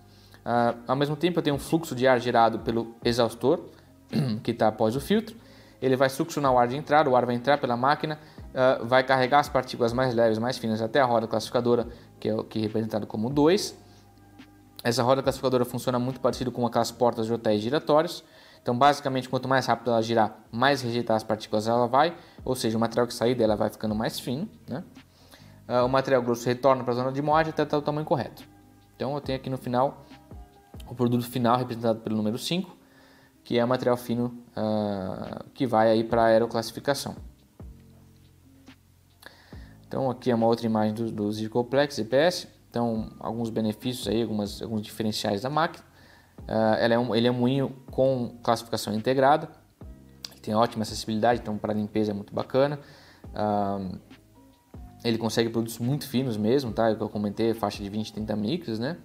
Ah, 0.44 0.74
ao 0.86 0.96
mesmo 0.96 1.16
tempo 1.16 1.38
eu 1.38 1.42
tenho 1.42 1.56
um 1.56 1.58
fluxo 1.58 1.94
de 1.94 2.06
ar 2.06 2.20
gerado 2.20 2.58
pelo 2.58 2.94
exaustor, 3.04 3.70
que 4.42 4.50
está 4.50 4.68
após 4.68 4.96
o 4.96 5.00
filtro, 5.00 5.36
ele 5.80 5.96
vai 5.96 6.08
succionar 6.08 6.52
o 6.52 6.58
ar 6.58 6.66
de 6.66 6.76
entrada, 6.76 7.08
o 7.08 7.16
ar 7.16 7.24
vai 7.24 7.34
entrar 7.34 7.58
pela 7.58 7.76
máquina, 7.76 8.18
uh, 8.48 8.84
vai 8.84 9.04
carregar 9.04 9.40
as 9.40 9.48
partículas 9.48 9.92
mais 9.92 10.14
leves, 10.14 10.38
mais 10.38 10.58
finas 10.58 10.82
até 10.82 11.00
a 11.00 11.04
roda 11.04 11.26
classificadora, 11.26 11.86
que 12.18 12.28
é 12.28 12.34
o 12.34 12.42
que 12.42 12.58
é 12.58 12.62
representado 12.62 13.06
como 13.06 13.30
2. 13.30 13.76
Essa 14.82 15.02
roda 15.02 15.22
classificadora 15.22 15.64
funciona 15.64 15.98
muito 15.98 16.20
parecido 16.20 16.50
com 16.50 16.66
aquelas 16.66 16.90
portas 16.90 17.26
de 17.26 17.32
hotéis 17.32 17.62
giratórios, 17.62 18.24
então, 18.62 18.76
basicamente, 18.76 19.28
quanto 19.28 19.48
mais 19.48 19.66
rápido 19.66 19.90
ela 19.90 20.02
girar, 20.02 20.36
mais 20.50 20.82
rejeitar 20.82 21.16
as 21.16 21.22
partículas 21.22 21.66
ela 21.66 21.86
vai, 21.86 22.14
ou 22.44 22.54
seja, 22.54 22.76
o 22.76 22.80
material 22.80 23.06
que 23.06 23.14
sair 23.14 23.34
dela 23.34 23.56
vai 23.56 23.70
ficando 23.70 23.94
mais 23.94 24.18
fino. 24.20 24.48
Né? 24.68 24.84
Uh, 25.68 25.86
o 25.86 25.88
material 25.88 26.22
grosso 26.22 26.46
retorna 26.46 26.82
para 26.84 26.92
a 26.92 26.96
zona 26.96 27.12
de 27.12 27.22
moagem 27.22 27.52
até 27.56 27.76
o 27.76 27.80
tamanho 27.82 28.06
correto. 28.06 28.44
Então, 28.94 29.14
eu 29.14 29.20
tenho 29.20 29.38
aqui 29.38 29.48
no 29.48 29.56
final 29.56 30.04
o 30.86 30.94
produto 30.94 31.24
final 31.24 31.56
representado 31.56 32.00
pelo 32.00 32.16
número 32.16 32.38
5, 32.38 32.76
que 33.48 33.58
é 33.58 33.64
material 33.64 33.96
fino 33.96 34.26
uh, 34.54 35.42
que 35.54 35.66
vai 35.66 35.90
aí 35.90 36.04
para 36.04 36.20
a 36.20 36.26
aeroclassificação. 36.26 37.16
Então, 39.86 40.10
aqui 40.10 40.30
é 40.30 40.34
uma 40.34 40.46
outra 40.46 40.66
imagem 40.66 40.92
do, 40.92 41.10
do 41.10 41.32
Zircoplex 41.32 41.96
EPS. 41.96 42.46
Então, 42.68 43.10
alguns 43.18 43.48
benefícios 43.48 44.06
aí, 44.06 44.20
algumas, 44.20 44.60
alguns 44.60 44.82
diferenciais 44.82 45.40
da 45.40 45.48
máquina. 45.48 45.82
Uh, 46.40 46.76
ela 46.78 46.92
é 46.92 46.98
um, 46.98 47.14
ele 47.14 47.26
é 47.26 47.30
um 47.30 47.38
moinho 47.38 47.74
com 47.90 48.36
classificação 48.42 48.92
integrada, 48.92 49.48
tem 50.42 50.54
ótima 50.54 50.82
acessibilidade, 50.82 51.40
então 51.40 51.56
para 51.56 51.72
limpeza 51.72 52.10
é 52.10 52.14
muito 52.14 52.34
bacana. 52.34 52.78
Uh, 53.28 53.98
ele 55.02 55.16
consegue 55.16 55.48
produtos 55.48 55.78
muito 55.78 56.06
finos 56.06 56.36
mesmo, 56.36 56.70
tá? 56.70 56.90
Eu 56.90 57.08
comentei, 57.08 57.54
faixa 57.54 57.82
de 57.82 57.88
20, 57.88 58.12
30 58.12 58.36
micros, 58.36 58.78
né? 58.78 58.98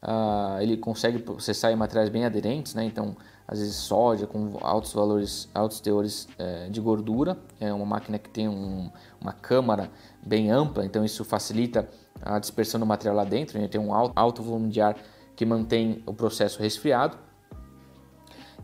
Uh, 0.00 0.60
ele 0.60 0.76
consegue 0.76 1.18
processar 1.18 1.74
materiais 1.74 2.08
bem 2.08 2.24
aderentes, 2.24 2.76
né? 2.76 2.84
Então, 2.84 3.16
às 3.48 3.60
vezes 3.60 3.76
soja 3.76 4.26
com 4.26 4.58
altos 4.60 4.92
valores, 4.92 5.48
altos 5.54 5.80
teores 5.80 6.28
eh, 6.38 6.68
de 6.68 6.80
gordura. 6.80 7.38
É 7.60 7.72
uma 7.72 7.86
máquina 7.86 8.18
que 8.18 8.28
tem 8.28 8.48
um, 8.48 8.90
uma 9.20 9.32
câmara 9.32 9.90
bem 10.24 10.50
ampla, 10.50 10.84
então 10.84 11.04
isso 11.04 11.24
facilita 11.24 11.88
a 12.20 12.38
dispersão 12.38 12.80
do 12.80 12.86
material 12.86 13.14
lá 13.14 13.24
dentro. 13.24 13.58
Né? 13.58 13.68
Tem 13.68 13.80
um 13.80 13.94
alto, 13.94 14.12
alto 14.16 14.42
volume 14.42 14.68
de 14.68 14.80
ar 14.80 14.96
que 15.36 15.44
mantém 15.44 16.02
o 16.06 16.12
processo 16.12 16.60
resfriado. 16.60 17.16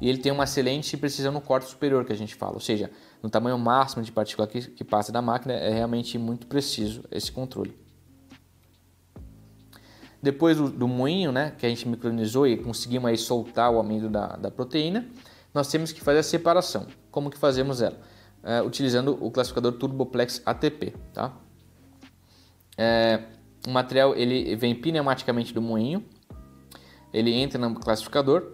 E 0.01 0.09
ele 0.09 0.19
tem 0.19 0.33
uma 0.33 0.45
excelente 0.45 0.97
precisão 0.97 1.31
no 1.33 1.41
corte 1.41 1.69
superior 1.69 2.05
que 2.05 2.13
a 2.13 2.17
gente 2.17 2.35
fala, 2.35 2.55
ou 2.55 2.61
seja, 2.61 2.91
no 3.23 3.31
tamanho 3.31 3.57
máximo 3.57 4.03
de 4.03 4.11
partícula 4.11 4.49
que, 4.49 4.63
que 4.63 4.83
passa 4.83 5.13
da 5.13 5.23
máquina 5.23 5.53
é 5.53 5.73
realmente 5.73 6.19
muito 6.19 6.49
preciso 6.49 7.05
esse 7.09 7.31
controle. 7.31 7.82
Depois 10.23 10.57
do, 10.57 10.71
do, 10.71 10.87
moinho, 10.87 11.33
né, 11.33 11.53
que 11.59 11.67
a 11.67 11.69
gente 11.69 11.89
micronizou 11.89 12.47
e 12.47 12.57
conseguimos 12.57 13.11
aí 13.11 13.19
soltar 13.19 13.73
o 13.73 13.81
amido 13.81 14.09
da, 14.09 14.37
da 14.37 14.51
proteína, 14.51 15.09
nós 15.53 15.69
temos 15.69 15.91
que 15.91 16.01
fazer 16.01 16.21
a 16.21 16.23
separação. 16.23 16.87
Como 17.11 17.29
que 17.29 17.37
fazemos 17.37 17.83
ela? 17.83 17.99
É, 18.45 18.63
utilizando 18.63 19.19
o 19.21 19.31
classificador 19.31 19.73
Turboplex 19.73 20.41
ATP. 20.47 20.95
Tá? 21.13 21.33
É, 22.79 23.25
o 23.67 23.71
material 23.71 24.15
ele 24.15 24.55
vem 24.55 24.75
pneumaticamente 24.75 25.53
do 25.53 25.61
moinho, 25.61 26.05
ele 27.13 27.33
entra 27.33 27.59
no 27.59 27.75
classificador, 27.75 28.53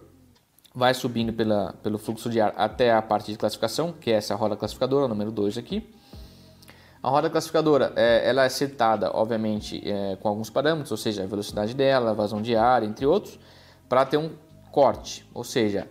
vai 0.73 0.93
subindo 0.93 1.31
pela, 1.31 1.73
pelo 1.83 1.97
fluxo 1.97 2.29
de 2.29 2.41
ar 2.41 2.53
até 2.57 2.91
a 2.91 3.01
parte 3.01 3.31
de 3.31 3.37
classificação, 3.37 3.93
que 3.93 4.11
é 4.11 4.15
essa 4.15 4.35
roda 4.35 4.55
classificadora, 4.55 5.07
número 5.07 5.31
2 5.31 5.57
aqui. 5.57 5.87
A 7.01 7.09
roda 7.09 7.29
classificadora 7.29 7.93
é, 7.95 8.27
ela 8.29 8.43
é 8.43 8.49
setada, 8.49 9.09
obviamente, 9.15 9.81
é, 9.89 10.17
com 10.17 10.27
alguns 10.27 10.49
parâmetros, 10.49 10.91
ou 10.91 10.97
seja, 10.97 11.23
a 11.23 11.27
velocidade 11.27 11.73
dela, 11.73 12.11
a 12.11 12.13
vazão 12.13 12.41
de 12.41 12.55
ar, 12.55 12.83
entre 12.83 13.05
outros, 13.05 13.39
para 13.87 14.05
ter 14.05 14.17
um 14.17 14.31
corte. 14.69 15.25
Ou 15.33 15.43
seja, 15.43 15.87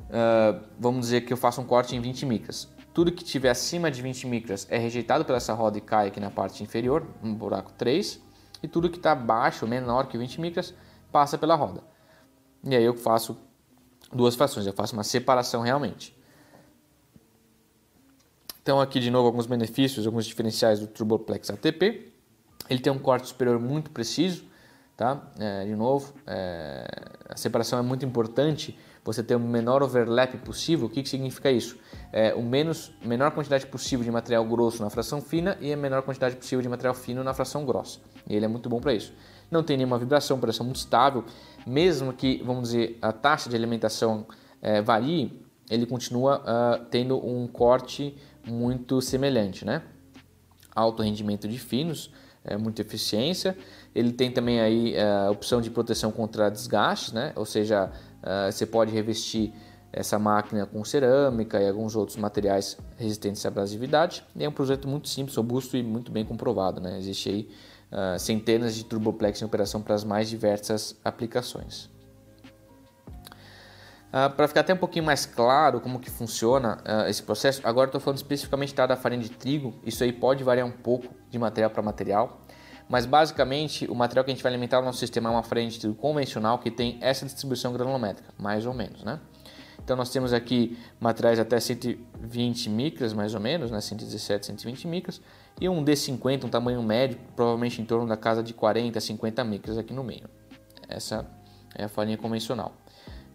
uh, 0.00 0.58
vamos 0.78 1.02
dizer 1.02 1.22
que 1.22 1.32
eu 1.32 1.36
faço 1.36 1.60
um 1.60 1.64
corte 1.64 1.94
em 1.94 2.00
20 2.00 2.24
micras. 2.24 2.68
Tudo 2.94 3.12
que 3.12 3.22
tiver 3.22 3.50
acima 3.50 3.90
de 3.90 4.00
20 4.00 4.26
micras 4.26 4.66
é 4.70 4.78
rejeitado 4.78 5.26
pela 5.26 5.36
essa 5.36 5.52
roda 5.52 5.76
e 5.76 5.80
cai 5.82 6.08
aqui 6.08 6.18
na 6.18 6.30
parte 6.30 6.62
inferior, 6.62 7.06
no 7.22 7.34
buraco 7.34 7.70
3. 7.74 8.18
E 8.62 8.66
tudo 8.66 8.88
que 8.88 8.96
está 8.96 9.12
abaixo, 9.12 9.66
menor 9.66 10.06
que 10.06 10.16
20 10.16 10.40
micras, 10.40 10.72
passa 11.12 11.36
pela 11.36 11.54
roda. 11.54 11.82
E 12.64 12.74
aí 12.74 12.82
eu 12.82 12.94
faço 12.94 13.36
duas 14.10 14.34
frações, 14.34 14.66
eu 14.66 14.72
faço 14.72 14.94
uma 14.94 15.04
separação 15.04 15.60
realmente. 15.60 16.15
Então 18.66 18.80
aqui 18.80 18.98
de 18.98 19.12
novo 19.12 19.28
alguns 19.28 19.46
benefícios, 19.46 20.08
alguns 20.08 20.26
diferenciais 20.26 20.80
do 20.80 20.88
Turboplex 20.88 21.50
ATP. 21.50 22.12
Ele 22.68 22.80
tem 22.80 22.92
um 22.92 22.98
corte 22.98 23.28
superior 23.28 23.60
muito 23.60 23.92
preciso, 23.92 24.44
tá? 24.96 25.22
É, 25.38 25.64
de 25.64 25.76
novo, 25.76 26.12
é, 26.26 26.84
a 27.28 27.36
separação 27.36 27.78
é 27.78 27.82
muito 27.82 28.04
importante. 28.04 28.76
Você 29.04 29.22
ter 29.22 29.36
o 29.36 29.38
menor 29.38 29.84
overlap 29.84 30.36
possível. 30.38 30.88
O 30.88 30.90
que, 30.90 31.00
que 31.00 31.08
significa 31.08 31.48
isso? 31.48 31.78
É, 32.12 32.34
o 32.34 32.42
menos, 32.42 32.92
menor 33.04 33.30
quantidade 33.30 33.64
possível 33.68 34.04
de 34.04 34.10
material 34.10 34.44
grosso 34.44 34.82
na 34.82 34.90
fração 34.90 35.20
fina 35.20 35.56
e 35.60 35.72
a 35.72 35.76
menor 35.76 36.02
quantidade 36.02 36.34
possível 36.34 36.60
de 36.60 36.68
material 36.68 36.94
fino 36.94 37.22
na 37.22 37.32
fração 37.32 37.64
grossa. 37.64 38.00
E 38.28 38.34
ele 38.34 38.46
é 38.46 38.48
muito 38.48 38.68
bom 38.68 38.80
para 38.80 38.92
isso. 38.92 39.12
Não 39.48 39.62
tem 39.62 39.76
nenhuma 39.76 39.96
vibração, 39.96 40.40
pressão 40.40 40.66
muito 40.66 40.78
estável. 40.78 41.24
Mesmo 41.64 42.12
que, 42.12 42.42
vamos 42.44 42.70
dizer, 42.70 42.98
a 43.00 43.12
taxa 43.12 43.48
de 43.48 43.54
alimentação 43.54 44.26
é, 44.60 44.82
varie, 44.82 45.46
ele 45.70 45.86
continua 45.86 46.40
uh, 46.40 46.84
tendo 46.90 47.16
um 47.24 47.46
corte 47.46 48.16
muito 48.46 49.00
semelhante, 49.00 49.64
né? 49.64 49.82
Alto 50.74 51.02
rendimento 51.02 51.48
de 51.48 51.58
finos, 51.58 52.10
é, 52.44 52.56
muita 52.56 52.82
eficiência. 52.82 53.56
Ele 53.94 54.12
tem 54.12 54.30
também 54.30 54.60
aí 54.60 54.94
é, 54.94 55.02
a 55.02 55.30
opção 55.30 55.60
de 55.60 55.70
proteção 55.70 56.12
contra 56.12 56.48
desgastes, 56.48 57.12
né? 57.12 57.32
Ou 57.34 57.44
seja, 57.44 57.90
é, 58.22 58.50
você 58.50 58.64
pode 58.66 58.92
revestir 58.92 59.52
essa 59.92 60.18
máquina 60.18 60.66
com 60.66 60.84
cerâmica 60.84 61.60
e 61.60 61.68
alguns 61.68 61.96
outros 61.96 62.18
materiais 62.18 62.76
resistentes 62.96 63.44
à 63.46 63.48
abrasividade. 63.48 64.22
E 64.36 64.44
é 64.44 64.48
um 64.48 64.52
projeto 64.52 64.86
muito 64.86 65.08
simples, 65.08 65.36
robusto 65.36 65.76
e 65.76 65.82
muito 65.82 66.12
bem 66.12 66.24
comprovado, 66.24 66.80
né? 66.80 66.98
Existe 66.98 67.30
aí 67.30 67.50
uh, 67.90 68.18
centenas 68.18 68.74
de 68.74 68.84
turboplex 68.84 69.40
em 69.40 69.44
operação 69.46 69.80
para 69.80 69.94
as 69.94 70.04
mais 70.04 70.28
diversas 70.28 70.94
aplicações. 71.02 71.88
Uh, 74.16 74.30
para 74.30 74.48
ficar 74.48 74.60
até 74.60 74.72
um 74.72 74.78
pouquinho 74.78 75.04
mais 75.04 75.26
claro 75.26 75.78
como 75.78 76.00
que 76.00 76.10
funciona 76.10 76.78
uh, 76.88 77.06
esse 77.06 77.22
processo, 77.22 77.60
agora 77.62 77.88
estou 77.88 78.00
falando 78.00 78.16
especificamente 78.16 78.72
tá, 78.72 78.86
da 78.86 78.96
farinha 78.96 79.22
de 79.22 79.28
trigo, 79.28 79.74
isso 79.84 80.02
aí 80.02 80.10
pode 80.10 80.42
variar 80.42 80.66
um 80.66 80.70
pouco 80.70 81.14
de 81.28 81.38
material 81.38 81.70
para 81.70 81.82
material, 81.82 82.40
mas 82.88 83.04
basicamente 83.04 83.86
o 83.90 83.94
material 83.94 84.24
que 84.24 84.30
a 84.30 84.34
gente 84.34 84.42
vai 84.42 84.50
alimentar 84.50 84.78
no 84.78 84.86
nosso 84.86 85.00
sistema 85.00 85.28
é 85.28 85.32
uma 85.32 85.42
farinha 85.42 85.68
de 85.68 85.78
trigo 85.78 85.94
convencional 85.96 86.58
que 86.60 86.70
tem 86.70 86.96
essa 87.02 87.26
distribuição 87.26 87.74
granulométrica, 87.74 88.32
mais 88.38 88.64
ou 88.64 88.72
menos, 88.72 89.04
né? 89.04 89.20
Então 89.84 89.94
nós 89.94 90.08
temos 90.08 90.32
aqui 90.32 90.78
materiais 90.98 91.38
até 91.38 91.60
120 91.60 92.70
micras, 92.70 93.12
mais 93.12 93.34
ou 93.34 93.40
menos, 93.40 93.70
né? 93.70 93.82
117, 93.82 94.46
120 94.46 94.88
micras, 94.88 95.20
e 95.60 95.68
um 95.68 95.84
D50, 95.84 96.44
um 96.44 96.48
tamanho 96.48 96.82
médio, 96.82 97.18
provavelmente 97.34 97.82
em 97.82 97.84
torno 97.84 98.08
da 98.08 98.16
casa 98.16 98.42
de 98.42 98.54
40, 98.54 98.98
50 98.98 99.44
micras 99.44 99.76
aqui 99.76 99.92
no 99.92 100.02
meio. 100.02 100.24
Essa 100.88 101.26
é 101.74 101.84
a 101.84 101.88
farinha 101.88 102.16
convencional. 102.16 102.72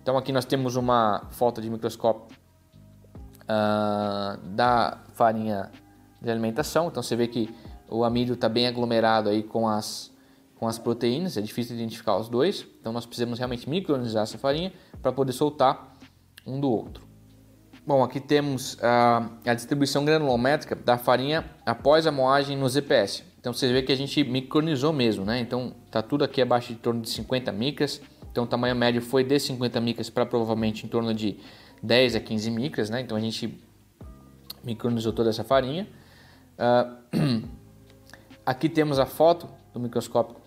Então 0.01 0.17
aqui 0.17 0.31
nós 0.31 0.45
temos 0.45 0.75
uma 0.75 1.27
foto 1.29 1.61
de 1.61 1.69
microscópio 1.69 2.35
uh, 3.43 4.37
da 4.47 4.97
farinha 5.13 5.71
de 6.21 6.29
alimentação. 6.29 6.87
Então 6.87 7.03
você 7.03 7.15
vê 7.15 7.27
que 7.27 7.53
o 7.87 8.03
amido 8.03 8.33
está 8.33 8.49
bem 8.49 8.67
aglomerado 8.67 9.29
aí 9.29 9.43
com 9.43 9.67
as, 9.67 10.11
com 10.55 10.67
as 10.67 10.79
proteínas, 10.79 11.37
é 11.37 11.41
difícil 11.41 11.75
identificar 11.75 12.17
os 12.17 12.29
dois. 12.29 12.65
Então 12.79 12.91
nós 12.91 13.05
precisamos 13.05 13.37
realmente 13.37 13.69
micronizar 13.69 14.23
essa 14.23 14.37
farinha 14.37 14.73
para 15.01 15.11
poder 15.11 15.33
soltar 15.33 15.97
um 16.47 16.59
do 16.59 16.69
outro. 16.69 17.05
Bom, 17.85 18.03
aqui 18.03 18.19
temos 18.19 18.75
uh, 18.75 19.29
a 19.45 19.53
distribuição 19.53 20.05
granulométrica 20.05 20.75
da 20.75 20.97
farinha 20.97 21.45
após 21.65 22.07
a 22.07 22.11
moagem 22.11 22.57
no 22.57 22.67
ZPS. 22.69 23.23
Então 23.39 23.51
você 23.53 23.71
vê 23.73 23.81
que 23.81 23.91
a 23.91 23.95
gente 23.95 24.23
micronizou 24.23 24.93
mesmo, 24.93 25.25
né? 25.25 25.39
Então 25.39 25.73
tá 25.89 26.01
tudo 26.01 26.23
aqui 26.23 26.41
abaixo 26.41 26.73
de 26.73 26.79
torno 26.79 27.01
de 27.01 27.09
50 27.09 27.51
micras. 27.51 27.99
Então 28.31 28.45
o 28.45 28.47
tamanho 28.47 28.75
médio 28.75 29.01
foi 29.01 29.23
de 29.23 29.37
50 29.39 29.79
micras 29.81 30.09
para 30.09 30.25
provavelmente 30.25 30.85
em 30.85 30.89
torno 30.89 31.13
de 31.13 31.37
10 31.83 32.15
a 32.15 32.19
15 32.19 32.51
micras, 32.51 32.89
né? 32.89 33.01
Então 33.01 33.17
a 33.17 33.19
gente 33.19 33.61
micronizou 34.63 35.11
toda 35.11 35.29
essa 35.29 35.43
farinha. 35.43 35.87
Uh, 36.57 37.43
aqui 38.45 38.69
temos 38.69 38.99
a 38.99 39.05
foto 39.05 39.47
do 39.73 39.79
microscópio 39.79 40.37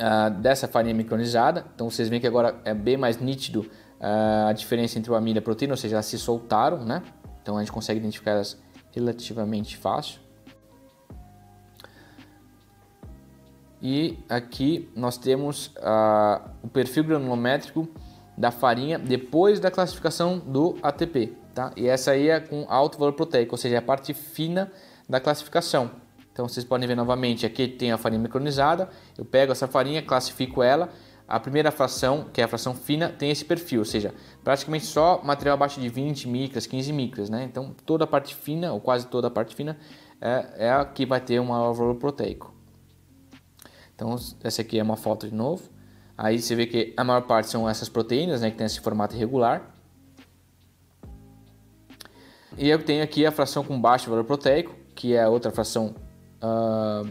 uh, 0.00 0.30
dessa 0.40 0.68
farinha 0.68 0.94
micronizada. 0.94 1.64
Então 1.74 1.88
vocês 1.88 2.08
veem 2.08 2.20
que 2.20 2.26
agora 2.26 2.60
é 2.64 2.74
bem 2.74 2.96
mais 2.96 3.18
nítido 3.18 3.60
uh, 4.00 4.48
a 4.48 4.52
diferença 4.52 4.98
entre 4.98 5.10
o 5.10 5.14
amido 5.14 5.38
e 5.38 5.40
a 5.40 5.42
proteína, 5.42 5.72
ou 5.72 5.78
seja, 5.78 5.96
elas 5.96 6.06
se 6.06 6.18
soltaram, 6.18 6.84
né? 6.84 7.02
Então 7.42 7.56
a 7.56 7.60
gente 7.60 7.72
consegue 7.72 8.00
identificar 8.00 8.32
elas 8.32 8.60
relativamente 8.92 9.76
fácil. 9.76 10.25
E 13.80 14.18
aqui 14.28 14.90
nós 14.94 15.18
temos 15.18 15.68
uh, 15.76 16.50
o 16.62 16.68
perfil 16.68 17.04
granulométrico 17.04 17.88
da 18.36 18.50
farinha 18.50 18.98
depois 18.98 19.60
da 19.60 19.70
classificação 19.70 20.38
do 20.38 20.76
ATP. 20.82 21.32
Tá? 21.54 21.72
E 21.76 21.86
essa 21.86 22.10
aí 22.10 22.28
é 22.28 22.40
com 22.40 22.66
alto 22.68 22.98
valor 22.98 23.12
proteico, 23.14 23.54
ou 23.54 23.58
seja, 23.58 23.76
é 23.76 23.78
a 23.78 23.82
parte 23.82 24.12
fina 24.12 24.70
da 25.08 25.20
classificação. 25.20 25.90
Então 26.32 26.46
vocês 26.46 26.64
podem 26.64 26.86
ver 26.86 26.94
novamente, 26.94 27.46
aqui 27.46 27.66
tem 27.66 27.92
a 27.92 27.96
farinha 27.96 28.20
micronizada, 28.20 28.90
eu 29.16 29.24
pego 29.24 29.52
essa 29.52 29.66
farinha, 29.66 30.02
classifico 30.02 30.62
ela, 30.62 30.90
a 31.26 31.40
primeira 31.40 31.70
fração, 31.70 32.26
que 32.30 32.40
é 32.42 32.44
a 32.44 32.48
fração 32.48 32.74
fina, 32.74 33.08
tem 33.08 33.30
esse 33.30 33.44
perfil, 33.44 33.80
ou 33.80 33.84
seja, 33.84 34.14
praticamente 34.44 34.84
só 34.84 35.20
material 35.24 35.54
abaixo 35.54 35.80
de 35.80 35.88
20 35.88 36.28
micras, 36.28 36.66
15 36.66 36.92
micras, 36.92 37.30
né? 37.30 37.42
Então 37.44 37.74
toda 37.84 38.04
a 38.04 38.06
parte 38.06 38.34
fina, 38.34 38.72
ou 38.72 38.80
quase 38.80 39.06
toda 39.06 39.28
a 39.28 39.30
parte 39.30 39.54
fina, 39.56 39.78
é, 40.20 40.66
é 40.66 40.70
a 40.70 40.84
que 40.84 41.06
vai 41.06 41.20
ter 41.20 41.40
um 41.40 41.46
maior 41.46 41.72
valor 41.72 41.94
proteico. 41.96 42.55
Então, 43.96 44.14
essa 44.44 44.60
aqui 44.60 44.78
é 44.78 44.82
uma 44.82 44.96
foto 44.96 45.26
de 45.26 45.34
novo. 45.34 45.62
Aí 46.16 46.38
você 46.38 46.54
vê 46.54 46.66
que 46.66 46.94
a 46.96 47.02
maior 47.02 47.22
parte 47.22 47.48
são 47.48 47.68
essas 47.68 47.88
proteínas, 47.88 48.42
né, 48.42 48.50
que 48.50 48.56
tem 48.56 48.66
esse 48.66 48.78
formato 48.78 49.16
irregular. 49.16 49.74
E 52.58 52.68
eu 52.68 52.82
tenho 52.82 53.02
aqui 53.02 53.24
a 53.26 53.32
fração 53.32 53.64
com 53.64 53.80
baixo 53.80 54.08
valor 54.08 54.24
proteico, 54.24 54.74
que 54.94 55.14
é 55.14 55.22
a 55.22 55.28
outra 55.28 55.50
fração 55.50 55.94
uh, 56.42 57.10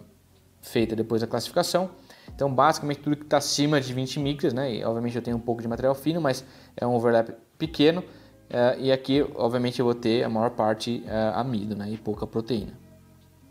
feita 0.62 0.95
depois 0.95 1.21
da 1.21 1.28
classificação. 1.28 1.89
Então, 2.34 2.54
basicamente, 2.54 3.00
tudo 3.02 3.15
que 3.15 3.24
está 3.24 3.38
acima 3.38 3.82
de 3.82 3.93
20 3.93 4.19
micras, 4.19 4.54
né? 4.54 4.76
E, 4.76 4.84
obviamente, 4.84 5.15
eu 5.15 5.21
tenho 5.21 5.38
um 5.38 5.41
pouco 5.41 5.62
de 5.62 5.67
material 5.67 5.93
fino, 5.95 6.19
mas 6.19 6.43
é 6.76 6.86
um 6.86 6.95
overlap 6.95 7.30
pequeno. 7.58 8.02
Uh, 8.02 8.80
e 8.80 8.91
aqui, 8.91 9.26
obviamente, 9.36 9.80
eu 9.80 9.86
vou 9.86 9.95
ter 9.95 10.24
a 10.24 10.30
maior 10.30 10.52
parte 10.52 11.04
uh, 11.06 11.39
amido, 11.39 11.76
né? 11.76 11.89
E 11.91 11.98
pouca 11.98 12.28
proteína. 12.28 12.74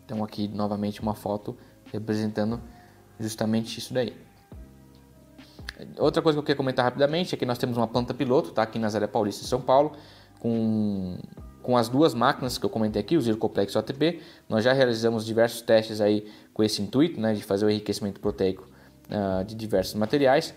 Então, 0.05 0.23
aqui, 0.23 0.47
novamente, 0.47 1.01
uma 1.01 1.15
foto 1.15 1.57
representando 1.91 2.61
justamente 3.19 3.77
isso 3.77 3.93
daí. 3.93 4.13
Outra 5.97 6.21
coisa 6.21 6.37
que 6.37 6.39
eu 6.39 6.43
queria 6.43 6.55
comentar 6.55 6.85
rapidamente 6.85 7.35
é 7.35 7.37
que 7.37 7.45
nós 7.45 7.57
temos 7.57 7.77
uma 7.77 7.87
planta 7.87 8.13
piloto, 8.13 8.51
tá? 8.51 8.61
Aqui 8.63 8.79
na 8.79 8.87
Zé 8.89 9.05
Paulista, 9.07 9.43
em 9.43 9.47
São 9.47 9.59
Paulo, 9.59 9.91
com, 10.39 11.17
com 11.61 11.75
as 11.75 11.89
duas 11.89 12.13
máquinas 12.13 12.57
que 12.57 12.65
eu 12.65 12.69
comentei 12.69 13.01
aqui, 13.01 13.17
o 13.17 13.21
Zircoplex 13.21 13.73
e 13.73 13.77
o 13.77 13.79
ATP. 13.79 14.21
Nós 14.47 14.63
já 14.63 14.71
realizamos 14.71 15.25
diversos 15.25 15.61
testes 15.61 15.99
aí 15.99 16.31
com 16.53 16.63
esse 16.63 16.81
intuito, 16.81 17.19
né? 17.19 17.33
De 17.33 17.43
fazer 17.43 17.65
o 17.65 17.69
enriquecimento 17.69 18.21
proteico 18.21 18.67
uh, 19.09 19.43
de 19.43 19.53
diversos 19.55 19.95
materiais. 19.95 20.53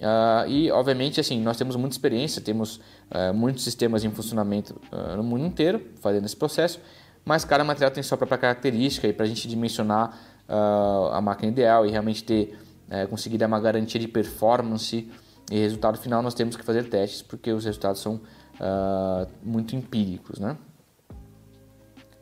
Uh, 0.00 0.48
e, 0.48 0.70
obviamente, 0.70 1.20
assim, 1.20 1.40
nós 1.40 1.56
temos 1.56 1.76
muita 1.76 1.94
experiência, 1.94 2.40
temos 2.40 2.76
uh, 2.76 3.34
muitos 3.34 3.64
sistemas 3.64 4.04
em 4.04 4.10
funcionamento 4.10 4.80
no 5.16 5.22
mundo 5.22 5.44
inteiro 5.44 5.80
fazendo 6.00 6.24
esse 6.24 6.36
processo, 6.36 6.80
mas 7.24 7.44
cada 7.44 7.62
material 7.62 7.90
tem 7.90 8.02
sua 8.02 8.18
própria 8.18 8.38
característica 8.38 9.06
e 9.06 9.12
para 9.12 9.24
a 9.24 9.28
gente 9.28 9.46
dimensionar 9.46 10.18
uh, 10.52 11.12
a 11.12 11.20
máquina 11.20 11.50
ideal 11.50 11.86
e 11.86 11.90
realmente 11.90 12.22
ter 12.22 12.58
uh, 12.88 13.08
conseguir 13.08 13.38
dar 13.38 13.46
uma 13.46 13.58
garantia 13.58 13.98
de 13.98 14.06
performance 14.06 15.10
e 15.50 15.58
resultado 15.58 15.98
final, 15.98 16.22
nós 16.22 16.34
temos 16.34 16.56
que 16.56 16.64
fazer 16.64 16.88
testes 16.88 17.22
porque 17.22 17.50
os 17.50 17.64
resultados 17.64 18.00
são 18.00 18.14
uh, 18.14 19.26
muito 19.42 19.74
empíricos, 19.74 20.38
né? 20.38 20.56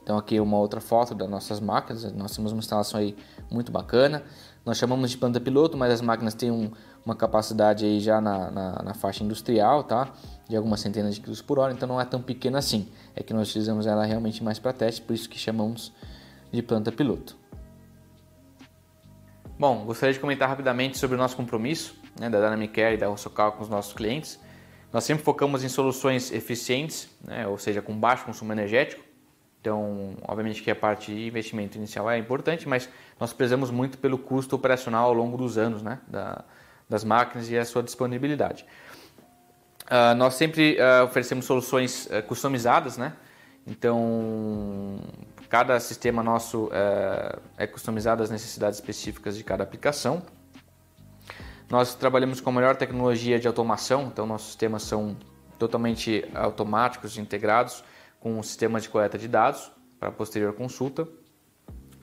Então 0.03 0.17
aqui 0.17 0.41
uma 0.41 0.59
outra 0.59 0.81
foto 0.81 1.15
das 1.15 1.29
nossas 1.29 1.61
máquinas, 1.61 2.11
nós 2.15 2.35
temos 2.35 2.53
uma 2.53 2.59
instalação 2.59 2.99
aí 2.99 3.17
muito 3.51 3.71
bacana. 3.71 4.23
Nós 4.65 4.77
chamamos 4.77 5.11
de 5.11 5.17
planta 5.17 5.41
piloto, 5.41 5.77
mas 5.77 5.93
as 5.93 6.01
máquinas 6.01 6.35
têm 6.35 6.51
um, 6.51 6.71
uma 7.05 7.15
capacidade 7.15 7.85
aí 7.85 8.01
já 8.01 8.21
na, 8.21 8.51
na, 8.51 8.83
na, 8.83 8.95
faixa 8.95 9.23
industrial, 9.23 9.85
tá? 9.85 10.13
De 10.49 10.57
algumas 10.57 10.81
centenas 10.81 11.15
de 11.15 11.21
quilos 11.21 11.41
por 11.41 11.59
hora, 11.59 11.73
então 11.73 11.87
não 11.89 12.01
é 12.01 12.05
tão 12.05 12.21
pequena 12.21 12.59
assim. 12.59 12.89
É 13.15 13.23
que 13.23 13.33
nós 13.33 13.49
utilizamos 13.51 13.87
ela 13.87 14.05
realmente 14.05 14.43
mais 14.43 14.59
para 14.59 14.73
teste, 14.73 15.01
por 15.01 15.15
isso 15.15 15.29
que 15.29 15.39
chamamos 15.39 15.93
de 16.53 16.63
planta 16.63 16.91
piloto. 16.91 17.37
Bom, 19.61 19.85
gostaria 19.85 20.15
de 20.15 20.19
comentar 20.19 20.49
rapidamente 20.49 20.97
sobre 20.97 21.17
o 21.17 21.19
nosso 21.19 21.37
compromisso 21.37 21.95
né, 22.19 22.31
da 22.31 22.41
Dynamic 22.41 22.73
Care 22.73 22.95
e 22.95 22.97
da 22.97 23.09
Rossocal 23.09 23.53
com 23.53 23.63
os 23.63 23.69
nossos 23.69 23.93
clientes. 23.93 24.41
Nós 24.91 25.05
sempre 25.05 25.23
focamos 25.23 25.63
em 25.63 25.69
soluções 25.69 26.33
eficientes, 26.33 27.11
né, 27.23 27.47
ou 27.47 27.59
seja, 27.59 27.83
com 27.83 27.95
baixo 27.95 28.25
consumo 28.25 28.53
energético. 28.53 29.05
Então, 29.61 30.17
obviamente 30.27 30.63
que 30.63 30.71
a 30.71 30.75
parte 30.75 31.15
de 31.15 31.27
investimento 31.27 31.77
inicial 31.77 32.11
é 32.11 32.17
importante, 32.17 32.67
mas 32.67 32.89
nós 33.21 33.35
prezamos 33.35 33.71
muito 33.71 33.99
pelo 33.99 34.17
custo 34.17 34.57
operacional 34.57 35.09
ao 35.09 35.13
longo 35.13 35.37
dos 35.37 35.59
anos 35.59 35.83
né, 35.83 35.99
da, 36.09 36.43
das 36.89 37.05
máquinas 37.05 37.51
e 37.51 37.59
a 37.59 37.65
sua 37.67 37.83
disponibilidade. 37.83 38.65
Uh, 39.85 40.15
nós 40.17 40.37
sempre 40.37 40.79
uh, 40.79 41.05
oferecemos 41.05 41.45
soluções 41.45 42.07
uh, 42.07 42.23
customizadas, 42.23 42.97
né? 42.97 43.13
Então, 43.67 45.01
Cada 45.51 45.81
sistema 45.81 46.23
nosso 46.23 46.71
é, 46.73 47.65
é 47.65 47.67
customizado 47.67 48.23
às 48.23 48.31
necessidades 48.31 48.79
específicas 48.79 49.37
de 49.37 49.43
cada 49.43 49.65
aplicação. 49.65 50.23
Nós 51.69 51.93
trabalhamos 51.97 52.41
com 52.41 52.51
a 52.51 52.53
melhor 52.53 52.77
tecnologia 52.77 53.37
de 53.37 53.49
automação, 53.49 54.05
então 54.05 54.27
nossos 54.27 54.47
sistemas 54.47 54.85
são 54.85 55.17
totalmente 55.59 56.25
automáticos, 56.35 57.19
integrados 57.19 57.83
com 58.21 58.41
sistemas 58.45 58.85
de 58.85 58.91
coleta 58.91 59.19
de 59.19 59.27
dados 59.27 59.73
para 59.99 60.13
posterior 60.13 60.53
consulta. 60.53 61.09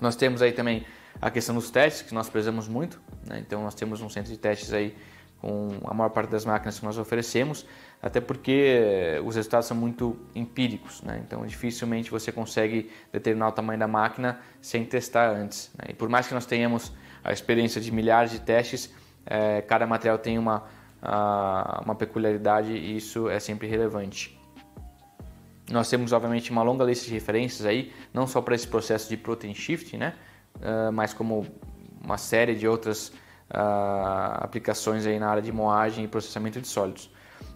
Nós 0.02 0.18
temos 0.18 0.42
aí 0.42 0.52
também 0.52 0.86
a 1.22 1.32
questão 1.32 1.56
dos 1.56 1.72
testes, 1.72 2.02
que 2.02 2.14
nós 2.14 2.30
prezamos 2.30 2.68
muito, 2.68 3.02
né? 3.26 3.40
então 3.40 3.64
nós 3.64 3.74
temos 3.74 4.02
um 4.02 4.10
centro 4.10 4.30
de 4.30 4.38
testes 4.38 4.74
aí 4.74 4.94
com 5.41 5.69
a 5.86 5.93
maior 5.93 6.10
parte 6.10 6.30
das 6.30 6.45
máquinas 6.45 6.80
que 6.80 6.86
nós 6.86 6.97
oferecemos, 6.97 7.65
até 8.02 8.19
porque 8.19 9.19
os 9.23 9.36
resultados 9.36 9.67
são 9.67 9.78
muito 9.78 10.17
empíricos, 10.36 11.02
né? 11.02 11.21
então 11.26 11.45
dificilmente 11.45 12.10
você 12.12 12.32
consegue 12.32 12.89
determinar 13.12 13.50
o 13.50 13.52
tamanho 13.52 13.80
da 13.80 13.88
máquina 13.88 14.39
sem 14.62 14.84
testar 14.86 15.30
antes. 15.30 15.71
Né? 15.78 15.86
E 15.89 15.93
por 15.93 16.10
mais 16.10 16.28
que 16.28 16.34
nós 16.34 16.45
tenhamos 16.45 16.91
a 17.23 17.32
experiência 17.32 17.82
de 17.82 17.91
milhares 17.91 18.32
de 18.32 18.39
testes, 18.39 18.93
é, 19.26 19.62
cada 19.62 19.86
material 19.86 20.17
tem 20.17 20.38
uma, 20.38 20.63
a, 21.02 21.82
uma 21.84 21.95
peculiaridade 21.95 22.71
e 22.71 22.97
isso 22.97 23.30
é 23.30 23.39
sempre 23.39 23.67
relevante. 23.67 24.38
Nós 25.69 25.89
temos, 25.89 26.13
obviamente, 26.13 26.50
uma 26.50 26.63
longa 26.63 26.86
lista 26.86 27.06
de 27.06 27.12
referências 27.12 27.65
aí, 27.65 27.91
não 28.13 28.26
só 28.26 28.41
para 28.41 28.56
esse 28.56 28.67
processo 28.67 29.10
de 29.10 29.17
protein 29.17 29.54
shift, 29.54 29.97
né? 29.97 30.13
Uh, 30.56 30.91
mas 30.93 31.13
como 31.13 31.45
uma 32.02 32.17
série 32.17 32.56
de 32.56 32.65
outras 32.65 33.10
uh, 33.10 33.13
aplicações 33.50 35.06
aí 35.06 35.20
na 35.20 35.30
área 35.30 35.42
de 35.42 35.52
moagem 35.52 36.06
e 36.06 36.08
processamento 36.08 36.60
de 36.60 36.68
sólidos. 36.68 37.10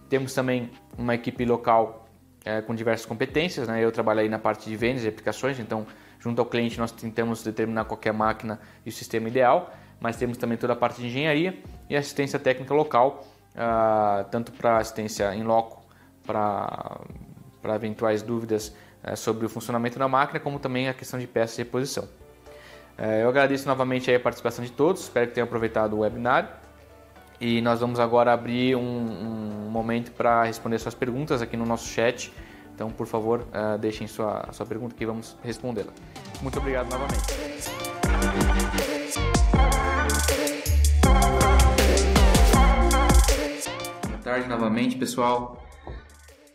Temos 0.08 0.34
também 0.34 0.70
uma 0.96 1.14
equipe 1.14 1.44
local 1.44 2.06
uh, 2.46 2.62
com 2.66 2.74
diversas 2.74 3.06
competências, 3.06 3.68
né? 3.68 3.82
Eu 3.82 3.90
trabalho 3.90 4.20
aí 4.20 4.28
na 4.28 4.38
parte 4.38 4.68
de 4.68 4.76
vendas 4.76 5.04
e 5.04 5.08
aplicações, 5.08 5.58
então 5.58 5.86
junto 6.18 6.38
ao 6.40 6.46
cliente 6.46 6.78
nós 6.78 6.92
tentamos 6.92 7.42
determinar 7.42 7.84
qualquer 7.84 8.12
máquina 8.12 8.60
e 8.86 8.88
o 8.88 8.92
sistema 8.92 9.28
ideal, 9.28 9.72
mas 10.00 10.16
temos 10.16 10.36
também 10.36 10.56
toda 10.56 10.72
a 10.72 10.76
parte 10.76 11.00
de 11.00 11.06
engenharia 11.06 11.58
e 11.88 11.96
assistência 11.96 12.38
técnica 12.38 12.74
local, 12.74 13.24
uh, 13.54 14.24
tanto 14.30 14.52
para 14.52 14.78
assistência 14.78 15.34
em 15.34 15.42
loco, 15.42 15.82
para 16.24 17.00
eventuais 17.74 18.22
dúvidas 18.22 18.74
uh, 19.02 19.16
sobre 19.16 19.46
o 19.46 19.48
funcionamento 19.48 19.98
da 19.98 20.08
máquina, 20.08 20.40
como 20.40 20.58
também 20.58 20.88
a 20.88 20.94
questão 20.94 21.18
de 21.18 21.26
peças 21.26 21.58
e 21.58 21.62
reposição. 21.62 22.08
Uh, 22.98 23.22
eu 23.22 23.28
agradeço 23.28 23.66
novamente 23.66 24.12
a 24.14 24.20
participação 24.20 24.64
de 24.64 24.70
todos, 24.70 25.02
espero 25.02 25.28
que 25.28 25.34
tenham 25.34 25.46
aproveitado 25.46 25.94
o 25.94 26.00
webinar. 26.00 26.60
E 27.40 27.60
nós 27.60 27.80
vamos 27.80 27.98
agora 27.98 28.32
abrir 28.32 28.76
um, 28.76 28.80
um 28.80 29.70
momento 29.70 30.12
para 30.12 30.44
responder 30.44 30.78
suas 30.78 30.94
perguntas 30.94 31.42
aqui 31.42 31.56
no 31.56 31.66
nosso 31.66 31.88
chat. 31.88 32.32
Então, 32.74 32.90
por 32.90 33.06
favor, 33.06 33.40
uh, 33.40 33.76
deixem 33.78 34.06
sua, 34.06 34.48
sua 34.52 34.64
pergunta 34.64 34.94
que 34.94 35.04
vamos 35.04 35.36
respondê-la. 35.42 35.92
Muito 36.40 36.58
obrigado 36.58 36.88
novamente. 36.90 37.22
Boa 44.06 44.18
tarde 44.22 44.48
novamente, 44.48 44.96
pessoal. 44.96 45.62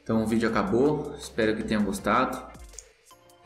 Então, 0.02 0.24
o 0.24 0.26
vídeo 0.26 0.48
acabou. 0.48 1.14
Espero 1.18 1.56
que 1.56 1.64
tenham 1.64 1.84
gostado. 1.84 2.57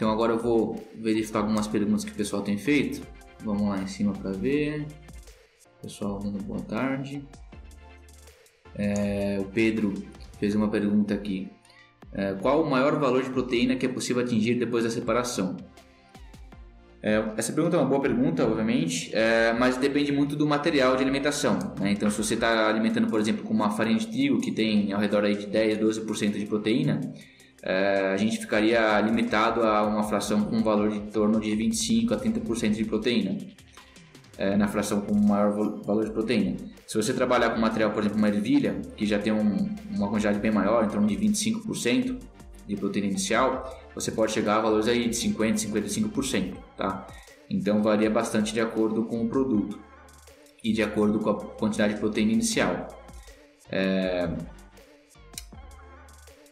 Então, 0.02 0.10
agora 0.10 0.34
eu 0.34 0.40
vou 0.40 0.84
verificar 0.96 1.42
algumas 1.42 1.68
perguntas 1.68 2.04
que 2.04 2.12
o 2.12 2.16
pessoal 2.16 2.42
tem 2.42 2.58
feito. 2.58 3.06
Vamos 3.46 3.70
lá 3.70 3.80
em 3.80 3.86
cima 3.86 4.12
para 4.14 4.32
ver. 4.32 4.88
Pessoal, 5.80 6.18
dando 6.18 6.42
boa 6.44 6.60
tarde. 6.62 7.24
É, 8.74 9.38
o 9.40 9.46
Pedro 9.46 9.94
fez 10.40 10.56
uma 10.56 10.70
pergunta 10.70 11.14
aqui. 11.14 11.52
É, 12.14 12.34
qual 12.34 12.64
o 12.64 12.68
maior 12.68 13.00
valor 13.00 13.22
de 13.22 13.30
proteína 13.30 13.76
que 13.76 13.86
é 13.86 13.90
possível 13.90 14.24
atingir 14.24 14.56
depois 14.56 14.84
da 14.84 14.90
separação? 14.90 15.56
É, 17.04 17.24
essa 17.38 17.54
pergunta 17.54 17.78
é 17.78 17.80
uma 17.80 17.88
boa 17.88 18.02
pergunta, 18.02 18.44
obviamente, 18.44 19.12
é, 19.14 19.54
mas 19.54 19.78
depende 19.78 20.12
muito 20.12 20.36
do 20.36 20.48
material 20.48 20.96
de 20.96 21.04
alimentação. 21.04 21.60
Né? 21.80 21.92
Então, 21.92 22.10
se 22.10 22.18
você 22.18 22.34
está 22.34 22.68
alimentando, 22.68 23.06
por 23.06 23.20
exemplo, 23.20 23.44
com 23.44 23.54
uma 23.54 23.70
farinha 23.70 24.00
de 24.00 24.08
trigo 24.08 24.42
que 24.42 24.52
tem 24.52 24.94
ao 24.94 25.00
redor 25.00 25.26
aí 25.26 25.36
de 25.36 25.46
10, 25.46 25.78
12% 25.78 26.40
de 26.40 26.46
proteína, 26.48 27.02
a 27.64 28.18
gente 28.18 28.40
ficaria 28.40 29.00
limitado 29.02 29.62
a 29.64 29.84
uma 29.84 30.04
fração 30.04 30.44
com 30.44 30.58
um 30.58 30.64
valor 30.64 30.90
de 30.90 31.00
torno 31.12 31.40
de 31.40 31.56
25 31.56 32.14
a 32.14 32.18
30% 32.18 32.72
de 32.72 32.86
proteína. 32.86 33.38
É, 34.38 34.56
na 34.56 34.68
fração 34.68 35.02
com 35.02 35.14
maior 35.14 35.52
valor 35.84 36.06
de 36.06 36.12
proteína. 36.12 36.56
Se 36.88 36.98
você 36.98 37.14
trabalhar 37.14 37.52
com 37.52 37.60
material, 37.60 37.92
por 37.92 38.00
exemplo, 38.00 38.18
uma 38.18 38.28
ervilha, 38.28 38.82
que 38.96 39.06
já 39.06 39.20
tem 39.20 39.32
um, 39.32 39.76
uma 39.92 40.10
quantidade 40.10 40.40
bem 40.40 40.50
maior, 40.50 40.84
em 40.84 40.88
torno 40.88 41.06
de 41.06 41.16
25% 41.16 42.18
de 42.66 42.76
proteína 42.76 43.10
inicial, 43.10 43.70
você 43.94 44.12
pode 44.12 44.32
chegar 44.32 44.56
a 44.56 44.62
valores 44.62 44.88
aí 44.88 45.08
de 45.08 45.16
50%, 45.16 45.70
55%, 46.12 46.56
tá? 46.76 47.06
Então 47.50 47.84
varia 47.84 48.10
bastante 48.10 48.54
de 48.54 48.62
acordo 48.62 49.04
com 49.04 49.24
o 49.24 49.30
produto 49.30 49.78
e 50.64 50.72
de 50.72 50.82
acordo 50.82 51.20
com 51.20 51.30
a 51.30 51.36
quantidade 51.36 51.94
de 51.94 52.00
proteína 52.00 52.32
inicial. 52.32 52.88
É... 53.70 54.28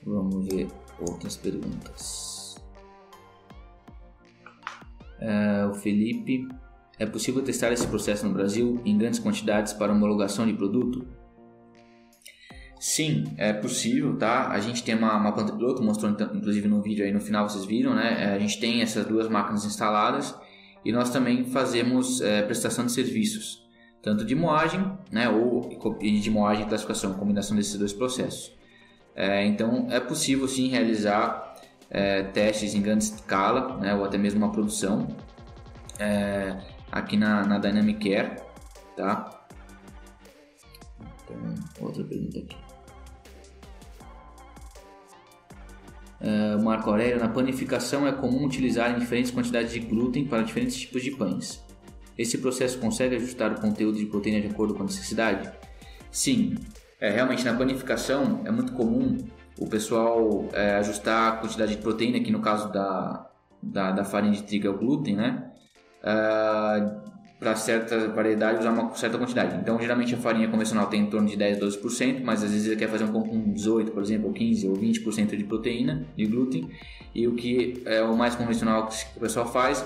Vamos 0.05 0.45
ver 0.45 0.67
outras 0.99 1.37
perguntas. 1.37 2.55
É, 5.19 5.65
o 5.65 5.73
Felipe 5.73 6.47
é 6.97 7.05
possível 7.05 7.41
testar 7.41 7.71
esse 7.71 7.87
processo 7.87 8.25
no 8.27 8.33
Brasil 8.33 8.81
em 8.85 8.97
grandes 8.97 9.19
quantidades 9.19 9.73
para 9.73 9.91
homologação 9.91 10.45
de 10.45 10.53
produto? 10.53 11.05
Sim, 12.79 13.25
é 13.37 13.51
possível, 13.51 14.17
tá? 14.17 14.49
A 14.49 14.59
gente 14.59 14.83
tem 14.83 14.95
uma, 14.95 15.15
uma 15.17 15.33
planta 15.33 15.53
piloto, 15.53 15.83
mostrou 15.83 16.09
então, 16.11 16.33
inclusive 16.33 16.67
no 16.67 16.81
vídeo 16.81 17.03
aí 17.03 17.11
no 17.11 17.19
final, 17.19 17.47
vocês 17.47 17.65
viram, 17.65 17.93
né? 17.93 18.23
É, 18.23 18.33
a 18.35 18.39
gente 18.39 18.59
tem 18.59 18.81
essas 18.81 19.05
duas 19.05 19.27
máquinas 19.27 19.65
instaladas 19.65 20.33
e 20.85 20.91
nós 20.91 21.09
também 21.09 21.43
fazemos 21.43 22.21
é, 22.21 22.41
prestação 22.41 22.85
de 22.85 22.93
serviços, 22.93 23.67
tanto 24.01 24.23
de 24.23 24.33
moagem, 24.33 24.81
né? 25.11 25.29
Ou 25.29 25.69
de 25.99 26.31
moagem 26.31 26.65
e 26.65 26.69
classificação, 26.69 27.13
combinação 27.15 27.55
desses 27.55 27.77
dois 27.77 27.91
processos. 27.91 28.57
É, 29.19 29.45
então, 29.45 29.85
é 29.91 29.99
possível 29.99 30.47
sim 30.47 30.69
realizar 30.69 31.55
é, 31.89 32.23
testes 32.23 32.73
em 32.73 32.81
grande 32.81 33.03
escala, 33.03 33.75
né? 33.75 33.93
Ou 33.93 34.05
até 34.05 34.17
mesmo 34.17 34.39
uma 34.39 34.49
produção. 34.49 35.09
É, 35.99 36.57
aqui 36.89 37.17
na, 37.17 37.45
na 37.45 37.57
Dynamic 37.57 38.09
Care, 38.09 38.37
tá? 38.95 39.45
Então, 41.25 41.53
outra 41.81 42.01
pergunta 42.05 42.39
aqui. 42.39 42.55
Uh, 46.21 46.61
Marco 46.63 46.89
Aurélio, 46.89 47.19
na 47.19 47.27
panificação 47.27 48.07
é 48.07 48.13
comum 48.13 48.45
utilizar 48.45 48.97
diferentes 48.97 49.31
quantidades 49.31 49.73
de 49.73 49.79
glúten 49.81 50.25
para 50.25 50.43
diferentes 50.43 50.77
tipos 50.77 51.03
de 51.03 51.11
pães. 51.11 51.61
Esse 52.17 52.37
processo 52.37 52.79
consegue 52.79 53.17
ajustar 53.17 53.51
o 53.51 53.59
conteúdo 53.59 53.97
de 53.97 54.05
proteína 54.05 54.39
de 54.39 54.47
acordo 54.47 54.73
com 54.73 54.83
a 54.83 54.85
necessidade? 54.85 55.51
Sim, 56.09 56.55
é, 56.99 57.09
realmente 57.09 57.45
na 57.45 57.53
panificação 57.53 58.41
é 58.45 58.51
muito 58.51 58.73
comum 58.73 59.17
o 59.59 59.67
pessoal 59.67 60.47
é, 60.53 60.75
ajustar 60.75 61.33
a 61.33 61.37
quantidade 61.37 61.75
de 61.75 61.81
proteína, 61.81 62.19
que 62.19 62.31
no 62.31 62.39
caso 62.39 62.71
da, 62.71 63.29
da, 63.61 63.91
da 63.91 64.03
farinha 64.03 64.33
de 64.33 64.43
trigo 64.43 64.67
é 64.67 64.69
o 64.69 64.77
glúten, 64.77 65.15
né? 65.15 65.49
uh, 66.03 67.09
para 67.39 67.55
certa 67.55 68.09
variedade 68.09 68.59
usar 68.59 68.71
uma 68.71 68.93
certa 68.95 69.17
quantidade. 69.17 69.55
Então, 69.55 69.79
geralmente 69.79 70.13
a 70.13 70.17
farinha 70.17 70.49
convencional 70.49 70.87
tem 70.87 71.01
em 71.01 71.05
torno 71.05 71.27
de 71.27 71.37
10, 71.37 71.59
12%, 71.59 72.21
mas 72.21 72.43
às 72.43 72.51
vezes 72.51 72.67
ele 72.67 72.75
quer 72.75 72.89
fazer 72.89 73.05
um 73.05 73.13
pão 73.13 73.23
com 73.23 73.53
18, 73.53 73.91
por 73.91 74.03
exemplo, 74.03 74.27
ou 74.27 74.33
15 74.33 74.67
ou 74.67 74.75
20% 74.75 75.37
de 75.37 75.43
proteína, 75.45 76.05
de 76.17 76.25
glúten. 76.25 76.69
E 77.15 77.27
o 77.27 77.35
que 77.35 77.81
é 77.85 78.03
o 78.03 78.15
mais 78.15 78.35
convencional 78.35 78.87
que 78.87 78.95
o 79.15 79.21
pessoal 79.21 79.49
faz 79.49 79.85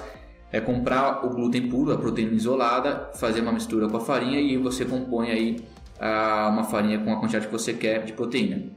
é 0.51 0.59
comprar 0.59 1.23
o 1.25 1.29
glúten 1.29 1.69
puro, 1.69 1.91
a 1.91 1.97
proteína 1.97 2.33
isolada, 2.33 3.11
fazer 3.15 3.41
uma 3.41 3.51
mistura 3.51 3.87
com 3.87 3.97
a 3.97 4.01
farinha 4.01 4.39
e 4.39 4.57
você 4.57 4.83
compõe 4.83 5.29
aí 5.29 5.57
uma 5.99 6.63
farinha 6.63 6.99
com 6.99 7.13
a 7.13 7.19
quantidade 7.19 7.47
que 7.47 7.51
você 7.51 7.73
quer 7.73 8.03
de 8.03 8.13
proteína. 8.13 8.71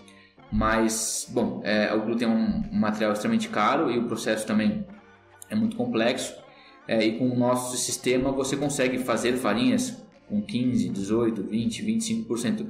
Mas, 0.50 1.28
bom, 1.30 1.60
é, 1.64 1.92
o 1.92 2.02
glúten 2.02 2.28
é 2.28 2.30
um 2.30 2.62
material 2.72 3.12
extremamente 3.12 3.48
caro 3.48 3.90
e 3.90 3.98
o 3.98 4.04
processo 4.04 4.46
também 4.46 4.86
é 5.50 5.54
muito 5.54 5.76
complexo. 5.76 6.34
É, 6.86 7.04
e 7.04 7.18
com 7.18 7.28
o 7.28 7.36
nosso 7.36 7.76
sistema 7.76 8.30
você 8.30 8.56
consegue 8.56 8.98
fazer 8.98 9.36
farinhas 9.36 10.04
com 10.28 10.40
15, 10.40 10.88
18, 10.88 11.42
20, 11.42 11.82
25% 11.82 12.66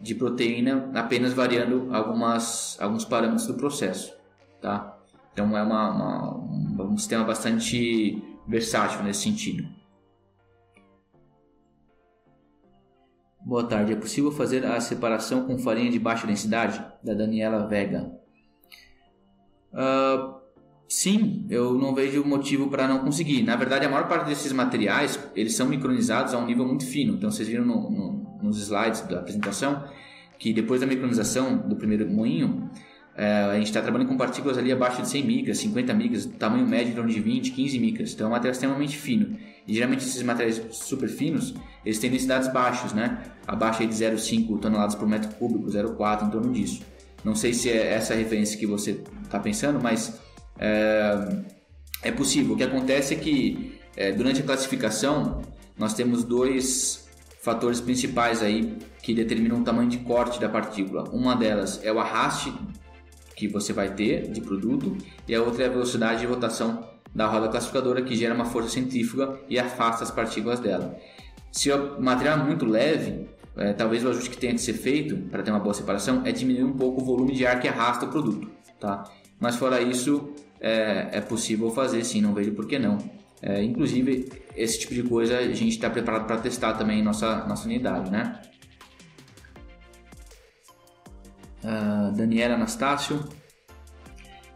de 0.00 0.14
proteína, 0.16 0.90
apenas 0.94 1.32
variando 1.32 1.94
algumas, 1.94 2.76
alguns 2.80 3.04
parâmetros 3.04 3.46
do 3.46 3.54
processo. 3.54 4.12
Tá? 4.60 4.98
Então 5.32 5.56
é 5.56 5.62
uma, 5.62 5.90
uma, 5.90 6.84
um 6.84 6.98
sistema 6.98 7.24
bastante 7.24 8.20
versátil 8.46 9.02
nesse 9.04 9.22
sentido. 9.22 9.68
Boa 13.44 13.64
tarde. 13.64 13.92
É 13.92 13.96
possível 13.96 14.30
fazer 14.30 14.64
a 14.64 14.80
separação 14.80 15.46
com 15.46 15.58
farinha 15.58 15.90
de 15.90 15.98
baixa 15.98 16.26
densidade? 16.26 16.84
Da 17.02 17.14
Daniela 17.14 17.66
Vega. 17.66 18.10
Uh, 19.72 20.42
Sim, 20.94 21.46
eu 21.48 21.72
não 21.78 21.94
vejo 21.94 22.22
motivo 22.22 22.68
para 22.68 22.86
não 22.86 22.98
conseguir. 22.98 23.42
Na 23.42 23.56
verdade, 23.56 23.86
a 23.86 23.88
maior 23.88 24.06
parte 24.08 24.26
desses 24.26 24.52
materiais 24.52 25.18
eles 25.34 25.56
são 25.56 25.66
micronizados 25.66 26.34
a 26.34 26.38
um 26.38 26.44
nível 26.44 26.66
muito 26.66 26.84
fino. 26.84 27.14
Então, 27.14 27.30
vocês 27.30 27.48
viram 27.48 27.64
no, 27.64 27.90
no, 27.90 28.38
nos 28.42 28.58
slides 28.60 29.00
da 29.08 29.20
apresentação 29.20 29.84
que 30.38 30.52
depois 30.52 30.82
da 30.82 30.86
micronização 30.86 31.56
do 31.66 31.76
primeiro 31.76 32.06
moinho, 32.10 32.70
é, 33.16 33.26
a 33.44 33.54
gente 33.54 33.68
está 33.68 33.80
trabalhando 33.80 34.08
com 34.08 34.18
partículas 34.18 34.58
ali 34.58 34.70
abaixo 34.70 35.00
de 35.00 35.08
100 35.08 35.24
micras, 35.24 35.56
50 35.58 35.94
micras, 35.94 36.26
tamanho 36.26 36.66
médio 36.66 37.06
de 37.06 37.20
20, 37.20 37.52
15 37.52 37.78
micras. 37.78 38.12
Então, 38.12 38.26
é 38.26 38.28
um 38.28 38.32
material 38.32 38.52
extremamente 38.52 38.98
fino. 38.98 39.38
E 39.66 39.74
geralmente 39.74 40.04
esses 40.04 40.22
materiais 40.22 40.60
super 40.70 41.08
finos, 41.08 41.54
eles 41.84 41.98
têm 41.98 42.10
densidades 42.10 42.52
baixas, 42.52 42.92
né? 42.92 43.22
Abaixo 43.46 43.86
de 43.86 43.94
0,5 43.94 44.58
toneladas 44.60 44.94
por 44.94 45.06
metro 45.06 45.34
cúbico, 45.36 45.66
0,4 45.66 46.26
em 46.26 46.30
torno 46.30 46.52
disso. 46.52 46.82
Não 47.24 47.34
sei 47.34 47.54
se 47.54 47.70
é 47.70 47.94
essa 47.94 48.14
referência 48.14 48.58
que 48.58 48.66
você 48.66 49.02
está 49.22 49.38
pensando, 49.38 49.80
mas 49.80 50.20
é, 50.58 51.42
é, 52.02 52.10
possível. 52.10 52.54
O 52.54 52.56
que 52.56 52.64
acontece 52.64 53.14
é 53.14 53.16
que 53.16 53.80
é, 53.96 54.12
durante 54.12 54.40
a 54.40 54.44
classificação 54.44 55.42
nós 55.78 55.94
temos 55.94 56.24
dois 56.24 57.08
fatores 57.42 57.80
principais 57.80 58.42
aí 58.42 58.76
que 59.02 59.14
determinam 59.14 59.60
o 59.60 59.64
tamanho 59.64 59.88
de 59.88 59.98
corte 59.98 60.40
da 60.40 60.48
partícula. 60.48 61.04
Uma 61.10 61.34
delas 61.34 61.80
é 61.84 61.92
o 61.92 61.98
arraste 61.98 62.52
que 63.36 63.48
você 63.48 63.72
vai 63.72 63.94
ter 63.94 64.30
de 64.30 64.40
produto 64.40 64.96
e 65.26 65.34
a 65.34 65.42
outra 65.42 65.64
é 65.64 65.66
a 65.66 65.70
velocidade 65.70 66.20
de 66.20 66.26
rotação 66.26 66.91
da 67.14 67.26
roda 67.26 67.48
classificadora 67.48 68.02
que 68.02 68.14
gera 68.16 68.34
uma 68.34 68.44
força 68.44 68.70
centrífuga 68.70 69.40
e 69.48 69.58
afasta 69.58 70.04
as 70.04 70.10
partículas 70.10 70.60
dela. 70.60 70.96
Se 71.50 71.70
o 71.70 72.00
material 72.00 72.38
é 72.40 72.42
muito 72.44 72.64
leve, 72.64 73.28
é, 73.56 73.72
talvez 73.72 74.04
o 74.04 74.08
ajuste 74.08 74.30
que 74.30 74.38
tenha 74.38 74.54
que 74.54 74.60
ser 74.60 74.72
feito 74.72 75.16
para 75.30 75.42
ter 75.42 75.50
uma 75.50 75.60
boa 75.60 75.74
separação 75.74 76.22
é 76.24 76.32
diminuir 76.32 76.64
um 76.64 76.72
pouco 76.72 77.02
o 77.02 77.04
volume 77.04 77.34
de 77.34 77.46
ar 77.46 77.60
que 77.60 77.68
arrasta 77.68 78.06
o 78.06 78.08
produto, 78.08 78.50
tá? 78.80 79.04
Mas 79.38 79.56
fora 79.56 79.80
isso, 79.82 80.32
é, 80.60 81.08
é 81.12 81.20
possível 81.20 81.70
fazer 81.70 82.04
sim, 82.04 82.22
não 82.22 82.32
vejo 82.32 82.52
por 82.52 82.66
que 82.66 82.78
não. 82.78 82.96
É, 83.42 83.62
inclusive, 83.62 84.30
esse 84.56 84.78
tipo 84.78 84.94
de 84.94 85.02
coisa 85.02 85.36
a 85.36 85.52
gente 85.52 85.70
está 85.70 85.90
preparado 85.90 86.26
para 86.26 86.36
testar 86.36 86.74
também 86.74 87.00
em 87.00 87.02
nossa, 87.02 87.44
nossa 87.44 87.66
unidade, 87.66 88.10
né? 88.10 88.40
Uh, 91.64 92.16
Daniela 92.16 92.54
Anastácio. 92.54 93.20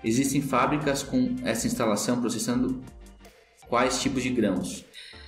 Existem 0.07 0.40
fábricas 0.40 1.03
com 1.03 1.35
essa 1.42 1.66
instalação 1.66 2.21
processando 2.21 2.81
quais 3.69 4.01
tipos 4.01 4.23
de 4.23 4.31
grãos? 4.31 4.85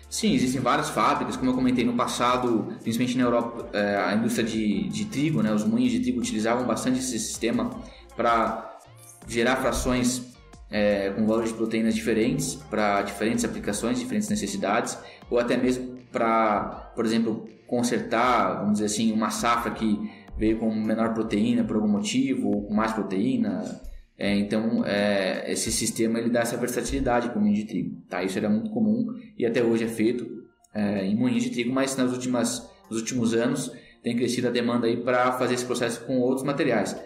Sim, 0.08 0.32
existem 0.32 0.60
várias 0.60 0.88
fábricas, 0.88 1.36
como 1.36 1.50
eu 1.50 1.54
comentei 1.54 1.84
no 1.84 1.94
passado, 1.94 2.76
principalmente 2.80 3.18
na 3.18 3.24
Europa, 3.24 3.68
é, 3.72 3.96
a 3.96 4.14
indústria 4.14 4.46
de, 4.46 4.88
de 4.88 5.06
trigo, 5.06 5.42
né, 5.42 5.52
os 5.52 5.64
moinhos 5.64 5.90
de 5.90 5.98
trigo 5.98 6.20
utilizavam 6.20 6.64
bastante 6.64 7.00
esse 7.00 7.18
sistema 7.18 7.70
para 8.16 8.78
gerar 9.26 9.56
frações 9.56 10.22
é, 10.70 11.10
com 11.10 11.26
valores 11.26 11.50
de 11.50 11.56
proteínas 11.56 11.96
diferentes 11.96 12.54
para 12.54 13.02
diferentes 13.02 13.44
aplicações, 13.44 13.98
diferentes 13.98 14.28
necessidades, 14.28 14.96
ou 15.28 15.40
até 15.40 15.56
mesmo 15.56 15.98
para, 16.12 16.92
por 16.94 17.04
exemplo, 17.04 17.48
consertar, 17.66 18.60
vamos 18.60 18.74
dizer 18.74 18.86
assim, 18.86 19.12
uma 19.12 19.30
safra 19.30 19.72
que 19.72 20.08
veio 20.36 20.56
com 20.56 20.72
menor 20.72 21.14
proteína 21.14 21.64
por 21.64 21.74
algum 21.74 21.88
motivo, 21.88 22.48
ou 22.48 22.62
com 22.62 22.74
mais 22.74 22.92
proteína, 22.92 23.87
é, 24.18 24.34
então, 24.34 24.84
é, 24.84 25.44
esse 25.50 25.70
sistema 25.70 26.18
ele 26.18 26.28
dá 26.28 26.40
essa 26.40 26.56
versatilidade 26.56 27.28
para 27.28 27.38
o 27.38 27.40
moinho 27.40 27.54
de 27.54 27.64
trigo. 27.64 28.02
Tá? 28.08 28.24
Isso 28.24 28.36
era 28.36 28.50
muito 28.50 28.70
comum 28.70 29.06
e 29.38 29.46
até 29.46 29.62
hoje 29.62 29.84
é 29.84 29.88
feito 29.88 30.42
é, 30.74 31.04
em 31.06 31.14
moinhos 31.14 31.44
de 31.44 31.50
trigo, 31.50 31.72
mas 31.72 31.96
nas 31.96 32.10
últimas, 32.10 32.68
nos 32.90 32.98
últimos 32.98 33.32
anos 33.32 33.70
tem 34.02 34.16
crescido 34.16 34.48
a 34.48 34.50
demanda 34.50 34.88
para 34.98 35.32
fazer 35.32 35.54
esse 35.54 35.64
processo 35.64 36.04
com 36.04 36.18
outros 36.18 36.44
materiais. 36.44 37.00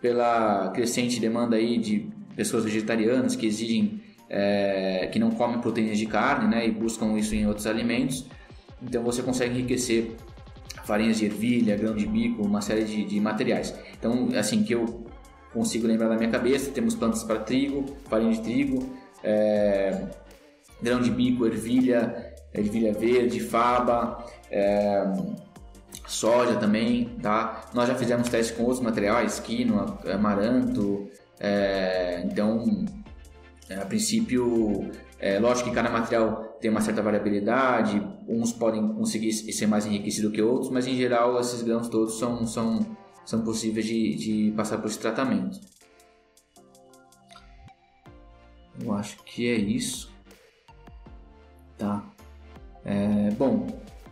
Pela 0.00 0.68
crescente 0.74 1.18
demanda 1.18 1.56
aí 1.56 1.78
de 1.78 2.10
pessoas 2.36 2.64
vegetarianas 2.64 3.34
que 3.34 3.46
exigem, 3.46 4.02
é, 4.28 5.08
que 5.10 5.18
não 5.18 5.30
comem 5.30 5.58
proteínas 5.58 5.96
de 5.96 6.06
carne 6.06 6.48
né, 6.48 6.66
e 6.66 6.70
buscam 6.70 7.16
isso 7.18 7.34
em 7.34 7.46
outros 7.46 7.66
alimentos, 7.66 8.26
então 8.82 9.02
você 9.02 9.22
consegue 9.22 9.54
enriquecer 9.54 10.16
farinhas 10.84 11.18
de 11.18 11.26
ervilha, 11.26 11.76
grão 11.76 11.94
de 11.94 12.06
bico, 12.06 12.42
uma 12.42 12.60
série 12.60 12.84
de, 12.84 13.04
de 13.04 13.20
materiais. 13.20 13.74
Então, 13.96 14.28
assim, 14.36 14.64
que 14.64 14.74
eu 14.74 15.01
consigo 15.52 15.86
lembrar 15.86 16.08
da 16.08 16.16
minha 16.16 16.30
cabeça. 16.30 16.70
Temos 16.70 16.94
plantas 16.94 17.22
para 17.22 17.40
trigo, 17.40 17.84
farinha 18.08 18.32
de 18.32 18.40
trigo, 18.40 18.96
é, 19.22 20.06
grão 20.80 21.00
de 21.00 21.10
bico, 21.10 21.46
ervilha, 21.46 22.34
ervilha 22.52 22.92
verde, 22.92 23.40
faba, 23.40 24.24
é, 24.50 25.04
soja 26.06 26.56
também, 26.56 27.16
tá? 27.22 27.70
Nós 27.74 27.88
já 27.88 27.94
fizemos 27.94 28.28
testes 28.28 28.56
com 28.56 28.64
outros 28.64 28.80
materiais, 28.80 29.40
quinoa, 29.40 29.98
amaranto, 30.12 31.08
é, 31.38 32.22
então, 32.24 32.84
é, 33.68 33.76
a 33.76 33.86
princípio, 33.86 34.90
é 35.18 35.38
lógico 35.38 35.68
que 35.68 35.74
cada 35.74 35.90
material 35.90 36.56
tem 36.60 36.70
uma 36.70 36.80
certa 36.80 37.02
variabilidade, 37.02 38.00
uns 38.28 38.52
podem 38.52 38.86
conseguir 38.94 39.32
ser 39.32 39.66
mais 39.66 39.84
enriquecidos 39.84 40.32
que 40.32 40.40
outros, 40.40 40.70
mas 40.70 40.86
em 40.86 40.94
geral 40.94 41.40
esses 41.40 41.62
grãos 41.62 41.88
todos 41.88 42.18
são, 42.18 42.46
são 42.46 42.96
são 43.24 43.42
possíveis 43.42 43.86
de, 43.86 44.14
de 44.14 44.52
passar 44.56 44.78
por 44.78 44.86
esse 44.86 44.98
tratamento. 44.98 45.60
Eu 48.80 48.92
acho 48.94 49.22
que 49.24 49.48
é 49.48 49.54
isso. 49.54 50.12
Tá. 51.76 52.04
É, 52.84 53.30
bom, 53.32 53.66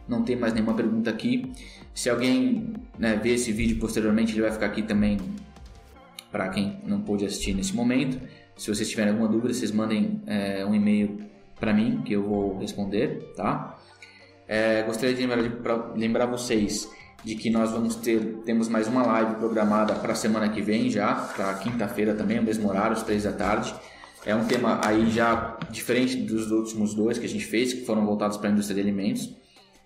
não 0.09 0.23
tem 0.23 0.37
mais 0.37 0.53
nenhuma 0.53 0.75
pergunta 0.75 1.11
aqui. 1.11 1.53
Se 1.95 2.09
alguém 2.09 2.73
né, 2.99 3.17
ver 3.17 3.35
esse 3.35 3.53
vídeo 3.53 3.79
posteriormente, 3.79 4.33
ele 4.33 4.43
vai 4.43 4.53
ficar 4.53 4.67
aqui 4.67 4.83
também 4.83 5.19
para 6.31 6.49
quem 6.49 6.81
não 6.85 7.01
pôde 7.01 7.25
assistir 7.25 7.55
nesse 7.55 7.75
momento. 7.75 8.21
Se 8.57 8.69
vocês 8.73 8.89
tiverem 8.89 9.13
alguma 9.13 9.29
dúvida, 9.29 9.55
vocês 9.55 9.73
mandem 9.73 10.21
é, 10.27 10.65
um 10.65 10.75
e-mail 10.75 11.19
para 11.59 11.73
mim 11.73 12.03
que 12.03 12.13
eu 12.13 12.23
vou 12.23 12.59
responder, 12.59 13.33
tá? 13.37 13.79
É, 14.47 14.83
gostaria 14.83 15.15
de 15.15 15.27
lembrar, 15.27 15.93
de, 15.93 16.01
lembrar 16.01 16.27
vocês 16.27 16.91
de 17.25 17.35
que 17.35 17.51
nós 17.51 17.71
vamos 17.71 17.97
ter 17.97 18.41
temos 18.45 18.69
mais 18.69 18.89
uma 18.89 19.03
live 19.05 19.35
programada 19.37 19.95
para 19.95 20.13
a 20.13 20.17
semana 20.17 20.49
que 20.49 20.63
vem 20.63 20.89
já, 20.91 21.15
para 21.15 21.55
quinta-feira 21.55 22.15
também, 22.15 22.39
o 22.39 22.43
mesmo 22.43 22.69
horário, 22.69 22.93
às 22.93 23.03
três 23.03 23.25
da 23.25 23.33
tarde. 23.33 23.75
É 24.25 24.35
um 24.35 24.45
tema 24.45 24.81
aí 24.85 25.11
já 25.11 25.59
diferente 25.71 26.17
dos 26.17 26.51
últimos 26.51 26.95
dois 26.95 27.19
que 27.19 27.27
a 27.27 27.29
gente 27.29 27.45
fez, 27.45 27.73
que 27.73 27.85
foram 27.85 28.05
voltados 28.05 28.37
para 28.37 28.49
a 28.49 28.53
indústria 28.53 28.75
de 28.75 28.81
alimentos. 28.81 29.35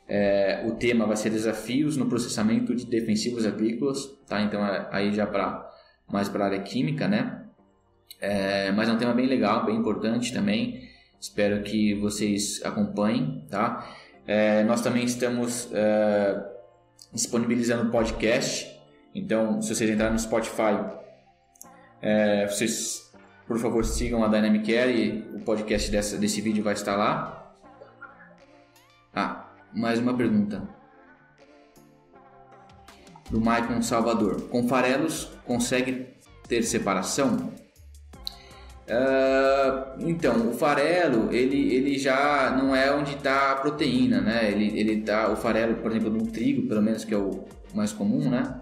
É, 0.09 0.65
o 0.67 0.73
tema 0.73 1.07
vai 1.07 1.17
ser 1.17 1.31
desafios 1.31 1.97
no 1.97 2.07
processamento 2.07 2.75
de 2.75 2.85
defensivos 2.85 3.47
agrícolas, 3.47 4.07
tá? 4.27 4.43
Então 4.43 4.65
é, 4.65 4.89
aí 4.91 5.13
já 5.13 5.27
para 5.27 5.71
mais 6.11 6.29
para 6.29 6.45
a 6.45 6.47
área 6.49 6.61
química, 6.61 7.09
né? 7.09 7.45
É, 8.21 8.71
mas 8.73 8.89
é 8.89 8.93
um 8.93 8.99
tema 8.99 9.13
bem 9.13 9.27
legal, 9.27 9.65
bem 9.65 9.77
importante 9.77 10.33
também. 10.33 10.89
Espero 11.21 11.63
que 11.63 11.95
vocês 11.95 12.61
acompanhem, 12.65 13.47
tá? 13.51 13.89
É, 14.27 14.63
nós 14.65 14.83
também 14.83 15.05
estamos 15.05 15.71
é, 15.73 16.54
disponibilizando 17.15 17.91
podcast. 17.91 18.69
Então, 19.15 19.63
se 19.63 19.75
vocês 19.75 19.89
entrarem 19.89 20.13
no 20.13 20.19
Spotify, 20.19 20.85
é, 22.03 22.47
vocês, 22.47 23.13
por 23.47 23.59
favor, 23.59 23.85
sigam 23.85 24.25
a 24.25 24.29
Dynamic 24.29 24.77
Air 24.77 24.97
e 24.97 25.37
o 25.37 25.41
podcast 25.41 25.91
dessa, 25.91 26.19
desse 26.19 26.41
vídeo 26.41 26.65
vai 26.65 26.75
estar 26.75 26.97
lá. 26.97 27.55
Ah, 29.15 29.49
mais 29.73 30.01
uma 30.01 30.17
pergunta. 30.17 30.69
Do 33.31 33.41
Maicon 33.41 33.81
Salvador. 33.81 34.49
Com 34.49 34.67
farelos, 34.67 35.31
consegue 35.47 36.09
ter 36.49 36.63
separação? 36.65 37.53
Uh, 38.87 40.07
então, 40.07 40.51
o 40.51 40.53
farelo, 40.53 41.33
ele, 41.33 41.75
ele 41.75 41.99
já 41.99 42.55
não 42.57 42.77
é 42.77 42.95
onde 42.95 43.15
está 43.15 43.53
a 43.53 43.57
proteína, 43.57 44.21
né? 44.21 44.51
Ele, 44.51 44.79
ele 44.79 45.01
tá, 45.01 45.31
o 45.31 45.37
farelo, 45.37 45.77
por 45.77 45.91
exemplo, 45.91 46.11
no 46.11 46.27
trigo, 46.27 46.69
pelo 46.69 46.83
menos 46.83 47.05
que 47.05 47.15
é 47.15 47.17
o 47.17 47.45
mais 47.75 47.93
comum, 47.93 48.29
né? 48.29 48.61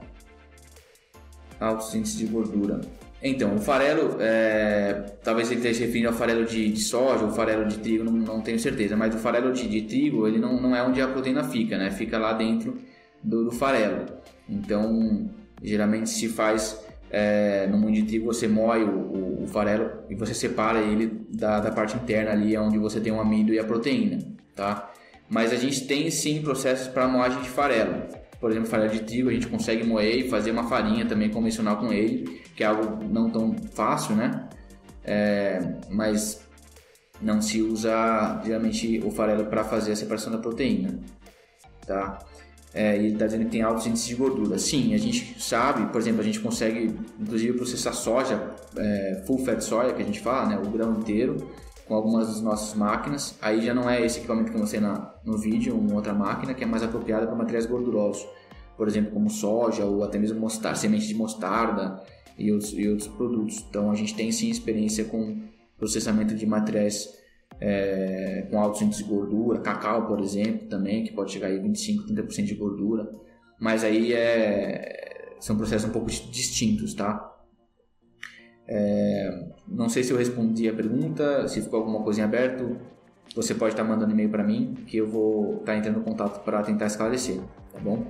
Altos 1.58 1.94
índices 1.94 2.18
de 2.18 2.26
gordura. 2.26 2.80
Então, 3.20 3.54
o 3.54 3.58
farelo, 3.58 4.16
é, 4.20 4.94
talvez 5.22 5.48
ele 5.50 5.60
esteja 5.60 5.80
referindo 5.80 6.08
ao 6.08 6.14
farelo 6.14 6.44
de, 6.44 6.70
de 6.70 6.80
soja 6.80 7.24
ou 7.24 7.30
farelo 7.30 7.66
de 7.66 7.78
trigo, 7.78 8.02
não, 8.02 8.12
não 8.12 8.40
tenho 8.40 8.58
certeza, 8.58 8.96
mas 8.96 9.14
o 9.14 9.18
farelo 9.18 9.52
de, 9.52 9.68
de, 9.68 9.82
trigo, 9.82 10.26
ele 10.26 10.38
não, 10.38 10.60
não 10.60 10.74
é 10.74 10.82
onde 10.82 11.00
a 11.00 11.06
proteína 11.06 11.44
fica, 11.44 11.78
né? 11.78 11.90
Fica 11.90 12.18
lá 12.18 12.32
dentro 12.32 12.78
do, 13.22 13.44
do 13.44 13.50
farelo. 13.52 14.06
Então, 14.48 15.30
geralmente 15.62 16.10
se 16.10 16.28
faz 16.28 16.84
é, 17.12 17.66
no 17.66 17.76
mundo 17.76 17.92
de 17.92 18.04
trigo 18.04 18.24
você 18.24 18.48
moe 18.48 18.82
o, 18.82 18.88
o, 18.88 19.44
o, 19.44 19.46
farelo 19.46 19.90
e 20.08 20.14
você 20.14 20.32
separa 20.32 20.80
ele 20.80 21.26
da, 21.28 21.60
da 21.60 21.70
parte 21.70 21.94
interna 21.94 22.32
ali 22.32 22.56
onde 22.56 22.78
você 22.78 22.98
tem 23.00 23.12
o 23.12 23.20
amido 23.20 23.52
e 23.52 23.58
a 23.58 23.64
proteína, 23.64 24.18
tá? 24.56 24.90
Mas 25.28 25.52
a 25.52 25.56
gente 25.56 25.86
tem 25.86 26.10
sim 26.10 26.40
processos 26.40 26.88
para 26.88 27.06
moagem 27.06 27.42
de 27.42 27.50
farelo. 27.50 28.02
Por 28.40 28.50
exemplo, 28.50 28.68
farelo 28.68 28.90
de 28.90 29.00
trigo 29.00 29.28
a 29.28 29.32
gente 29.32 29.46
consegue 29.46 29.84
moer 29.84 30.24
e 30.24 30.28
fazer 30.28 30.50
uma 30.50 30.64
farinha 30.64 31.04
também 31.04 31.28
convencional 31.28 31.76
com 31.76 31.92
ele, 31.92 32.40
que 32.56 32.64
é 32.64 32.66
algo 32.66 33.04
não 33.04 33.30
tão 33.30 33.54
fácil, 33.74 34.16
né? 34.16 34.48
É, 35.04 35.60
mas 35.90 36.42
não 37.20 37.42
se 37.42 37.60
usa 37.60 38.40
geralmente 38.42 39.00
o 39.04 39.10
farelo 39.10 39.44
para 39.46 39.62
fazer 39.64 39.92
a 39.92 39.96
separação 39.96 40.32
da 40.32 40.38
proteína, 40.38 40.98
tá? 41.86 42.18
É, 42.74 42.96
e 42.96 43.00
ele 43.00 43.12
está 43.14 43.26
dizendo 43.26 43.44
que 43.44 43.50
tem 43.50 43.62
altos 43.62 43.86
índices 43.86 44.08
de 44.08 44.14
gordura. 44.14 44.58
Sim, 44.58 44.94
a 44.94 44.98
gente 44.98 45.40
sabe, 45.42 45.86
por 45.92 46.00
exemplo, 46.00 46.20
a 46.20 46.24
gente 46.24 46.40
consegue 46.40 46.94
inclusive 47.20 47.52
processar 47.54 47.92
soja, 47.92 48.54
é, 48.76 49.22
full 49.26 49.38
fat 49.44 49.60
soya, 49.60 49.92
que 49.92 50.02
a 50.02 50.04
gente 50.04 50.20
fala, 50.20 50.48
né, 50.48 50.58
o 50.58 50.70
grão 50.70 50.94
inteiro, 50.94 51.36
com 51.86 51.94
algumas 51.94 52.28
das 52.28 52.40
nossas 52.40 52.74
máquinas. 52.74 53.36
Aí 53.42 53.60
já 53.60 53.74
não 53.74 53.88
é 53.88 54.04
esse 54.04 54.18
equipamento 54.18 54.50
que 54.50 54.56
eu 54.56 54.60
mostrei 54.60 54.80
na, 54.80 55.14
no 55.24 55.36
vídeo, 55.36 55.76
uma 55.76 55.94
outra 55.94 56.14
máquina 56.14 56.54
que 56.54 56.64
é 56.64 56.66
mais 56.66 56.82
apropriada 56.82 57.26
para 57.26 57.36
materiais 57.36 57.66
gordurosos, 57.66 58.26
por 58.76 58.88
exemplo, 58.88 59.12
como 59.12 59.28
soja 59.28 59.84
ou 59.84 60.02
até 60.02 60.18
mesmo 60.18 60.40
mostarda, 60.40 60.78
semente 60.78 61.06
de 61.06 61.14
mostarda 61.14 62.02
e 62.38 62.50
outros, 62.50 62.72
e 62.72 62.88
outros 62.88 63.08
produtos. 63.08 63.64
Então 63.68 63.90
a 63.90 63.94
gente 63.94 64.14
tem 64.14 64.32
sim 64.32 64.48
experiência 64.48 65.04
com 65.04 65.42
processamento 65.76 66.34
de 66.34 66.46
materiais 66.46 67.21
é, 67.64 68.44
com 68.50 68.60
altos 68.60 68.82
índices 68.82 69.04
de 69.04 69.08
gordura, 69.08 69.60
cacau, 69.60 70.08
por 70.08 70.20
exemplo, 70.20 70.66
também, 70.66 71.04
que 71.04 71.12
pode 71.12 71.30
chegar 71.30 71.46
a 71.46 71.56
25, 71.56 72.08
30% 72.08 72.44
de 72.44 72.54
gordura, 72.56 73.08
mas 73.60 73.84
aí 73.84 74.12
é, 74.12 75.36
são 75.38 75.56
processos 75.56 75.88
um 75.88 75.92
pouco 75.92 76.10
distintos, 76.10 76.92
tá? 76.92 77.32
É, 78.66 79.48
não 79.68 79.88
sei 79.88 80.02
se 80.02 80.12
eu 80.12 80.16
respondi 80.16 80.68
a 80.68 80.74
pergunta, 80.74 81.46
se 81.46 81.62
ficou 81.62 81.78
alguma 81.78 82.02
coisa 82.02 82.20
em 82.20 82.24
aberto, 82.24 82.76
você 83.32 83.54
pode 83.54 83.74
estar 83.74 83.84
mandando 83.84 84.10
e-mail 84.10 84.28
para 84.28 84.42
mim, 84.42 84.74
que 84.84 84.96
eu 84.96 85.08
vou 85.08 85.58
estar 85.58 85.76
entrando 85.76 86.00
em 86.00 86.02
contato 86.02 86.42
para 86.42 86.64
tentar 86.64 86.86
esclarecer, 86.86 87.38
tá 87.72 87.78
bom? 87.78 88.04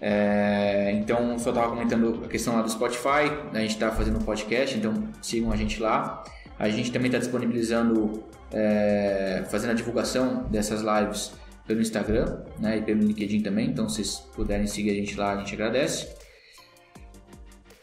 É, 0.00 0.92
então, 0.92 1.36
só 1.40 1.50
estava 1.50 1.70
comentando 1.70 2.22
a 2.24 2.28
questão 2.28 2.54
lá 2.54 2.62
do 2.62 2.70
Spotify, 2.70 3.32
a 3.52 3.58
gente 3.58 3.70
está 3.70 3.90
fazendo 3.90 4.20
um 4.20 4.22
podcast, 4.22 4.78
então 4.78 4.94
sigam 5.20 5.50
a 5.50 5.56
gente 5.56 5.82
lá. 5.82 6.22
A 6.58 6.68
gente 6.68 6.90
também 6.90 7.06
está 7.06 7.18
disponibilizando, 7.18 8.24
é, 8.52 9.44
fazendo 9.50 9.70
a 9.70 9.74
divulgação 9.74 10.44
dessas 10.44 10.80
lives 10.80 11.32
pelo 11.66 11.80
Instagram 11.80 12.38
né, 12.58 12.78
e 12.78 12.82
pelo 12.82 13.00
LinkedIn 13.02 13.42
também, 13.42 13.68
então 13.68 13.88
se 13.88 13.96
vocês 13.96 14.18
puderem 14.34 14.66
seguir 14.66 14.90
a 14.90 14.94
gente 14.94 15.16
lá, 15.16 15.32
a 15.32 15.36
gente 15.38 15.54
agradece. 15.54 16.08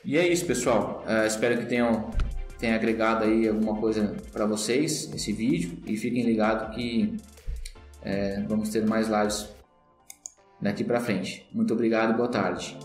E 0.06 0.18
é 0.18 0.28
isso, 0.28 0.46
pessoal. 0.46 1.04
É, 1.08 1.28
espero 1.28 1.58
que 1.58 1.66
tenham, 1.66 2.10
tenha 2.58 2.76
agregado 2.76 3.26
aí 3.26 3.48
alguma 3.48 3.76
coisa 3.80 4.16
para 4.32 4.46
vocês 4.46 5.12
esse 5.14 5.32
vídeo 5.32 5.78
e 5.86 5.96
fiquem 5.96 6.24
ligados 6.24 6.76
que 6.76 7.16
é, 8.02 8.42
vamos 8.48 8.70
ter 8.70 8.86
mais 8.86 9.08
lives 9.08 9.50
daqui 10.62 10.84
para 10.84 11.00
frente. 11.00 11.48
Muito 11.54 11.74
obrigado 11.74 12.14
e 12.14 12.18
boa 12.18 12.30
tarde. 12.30 12.78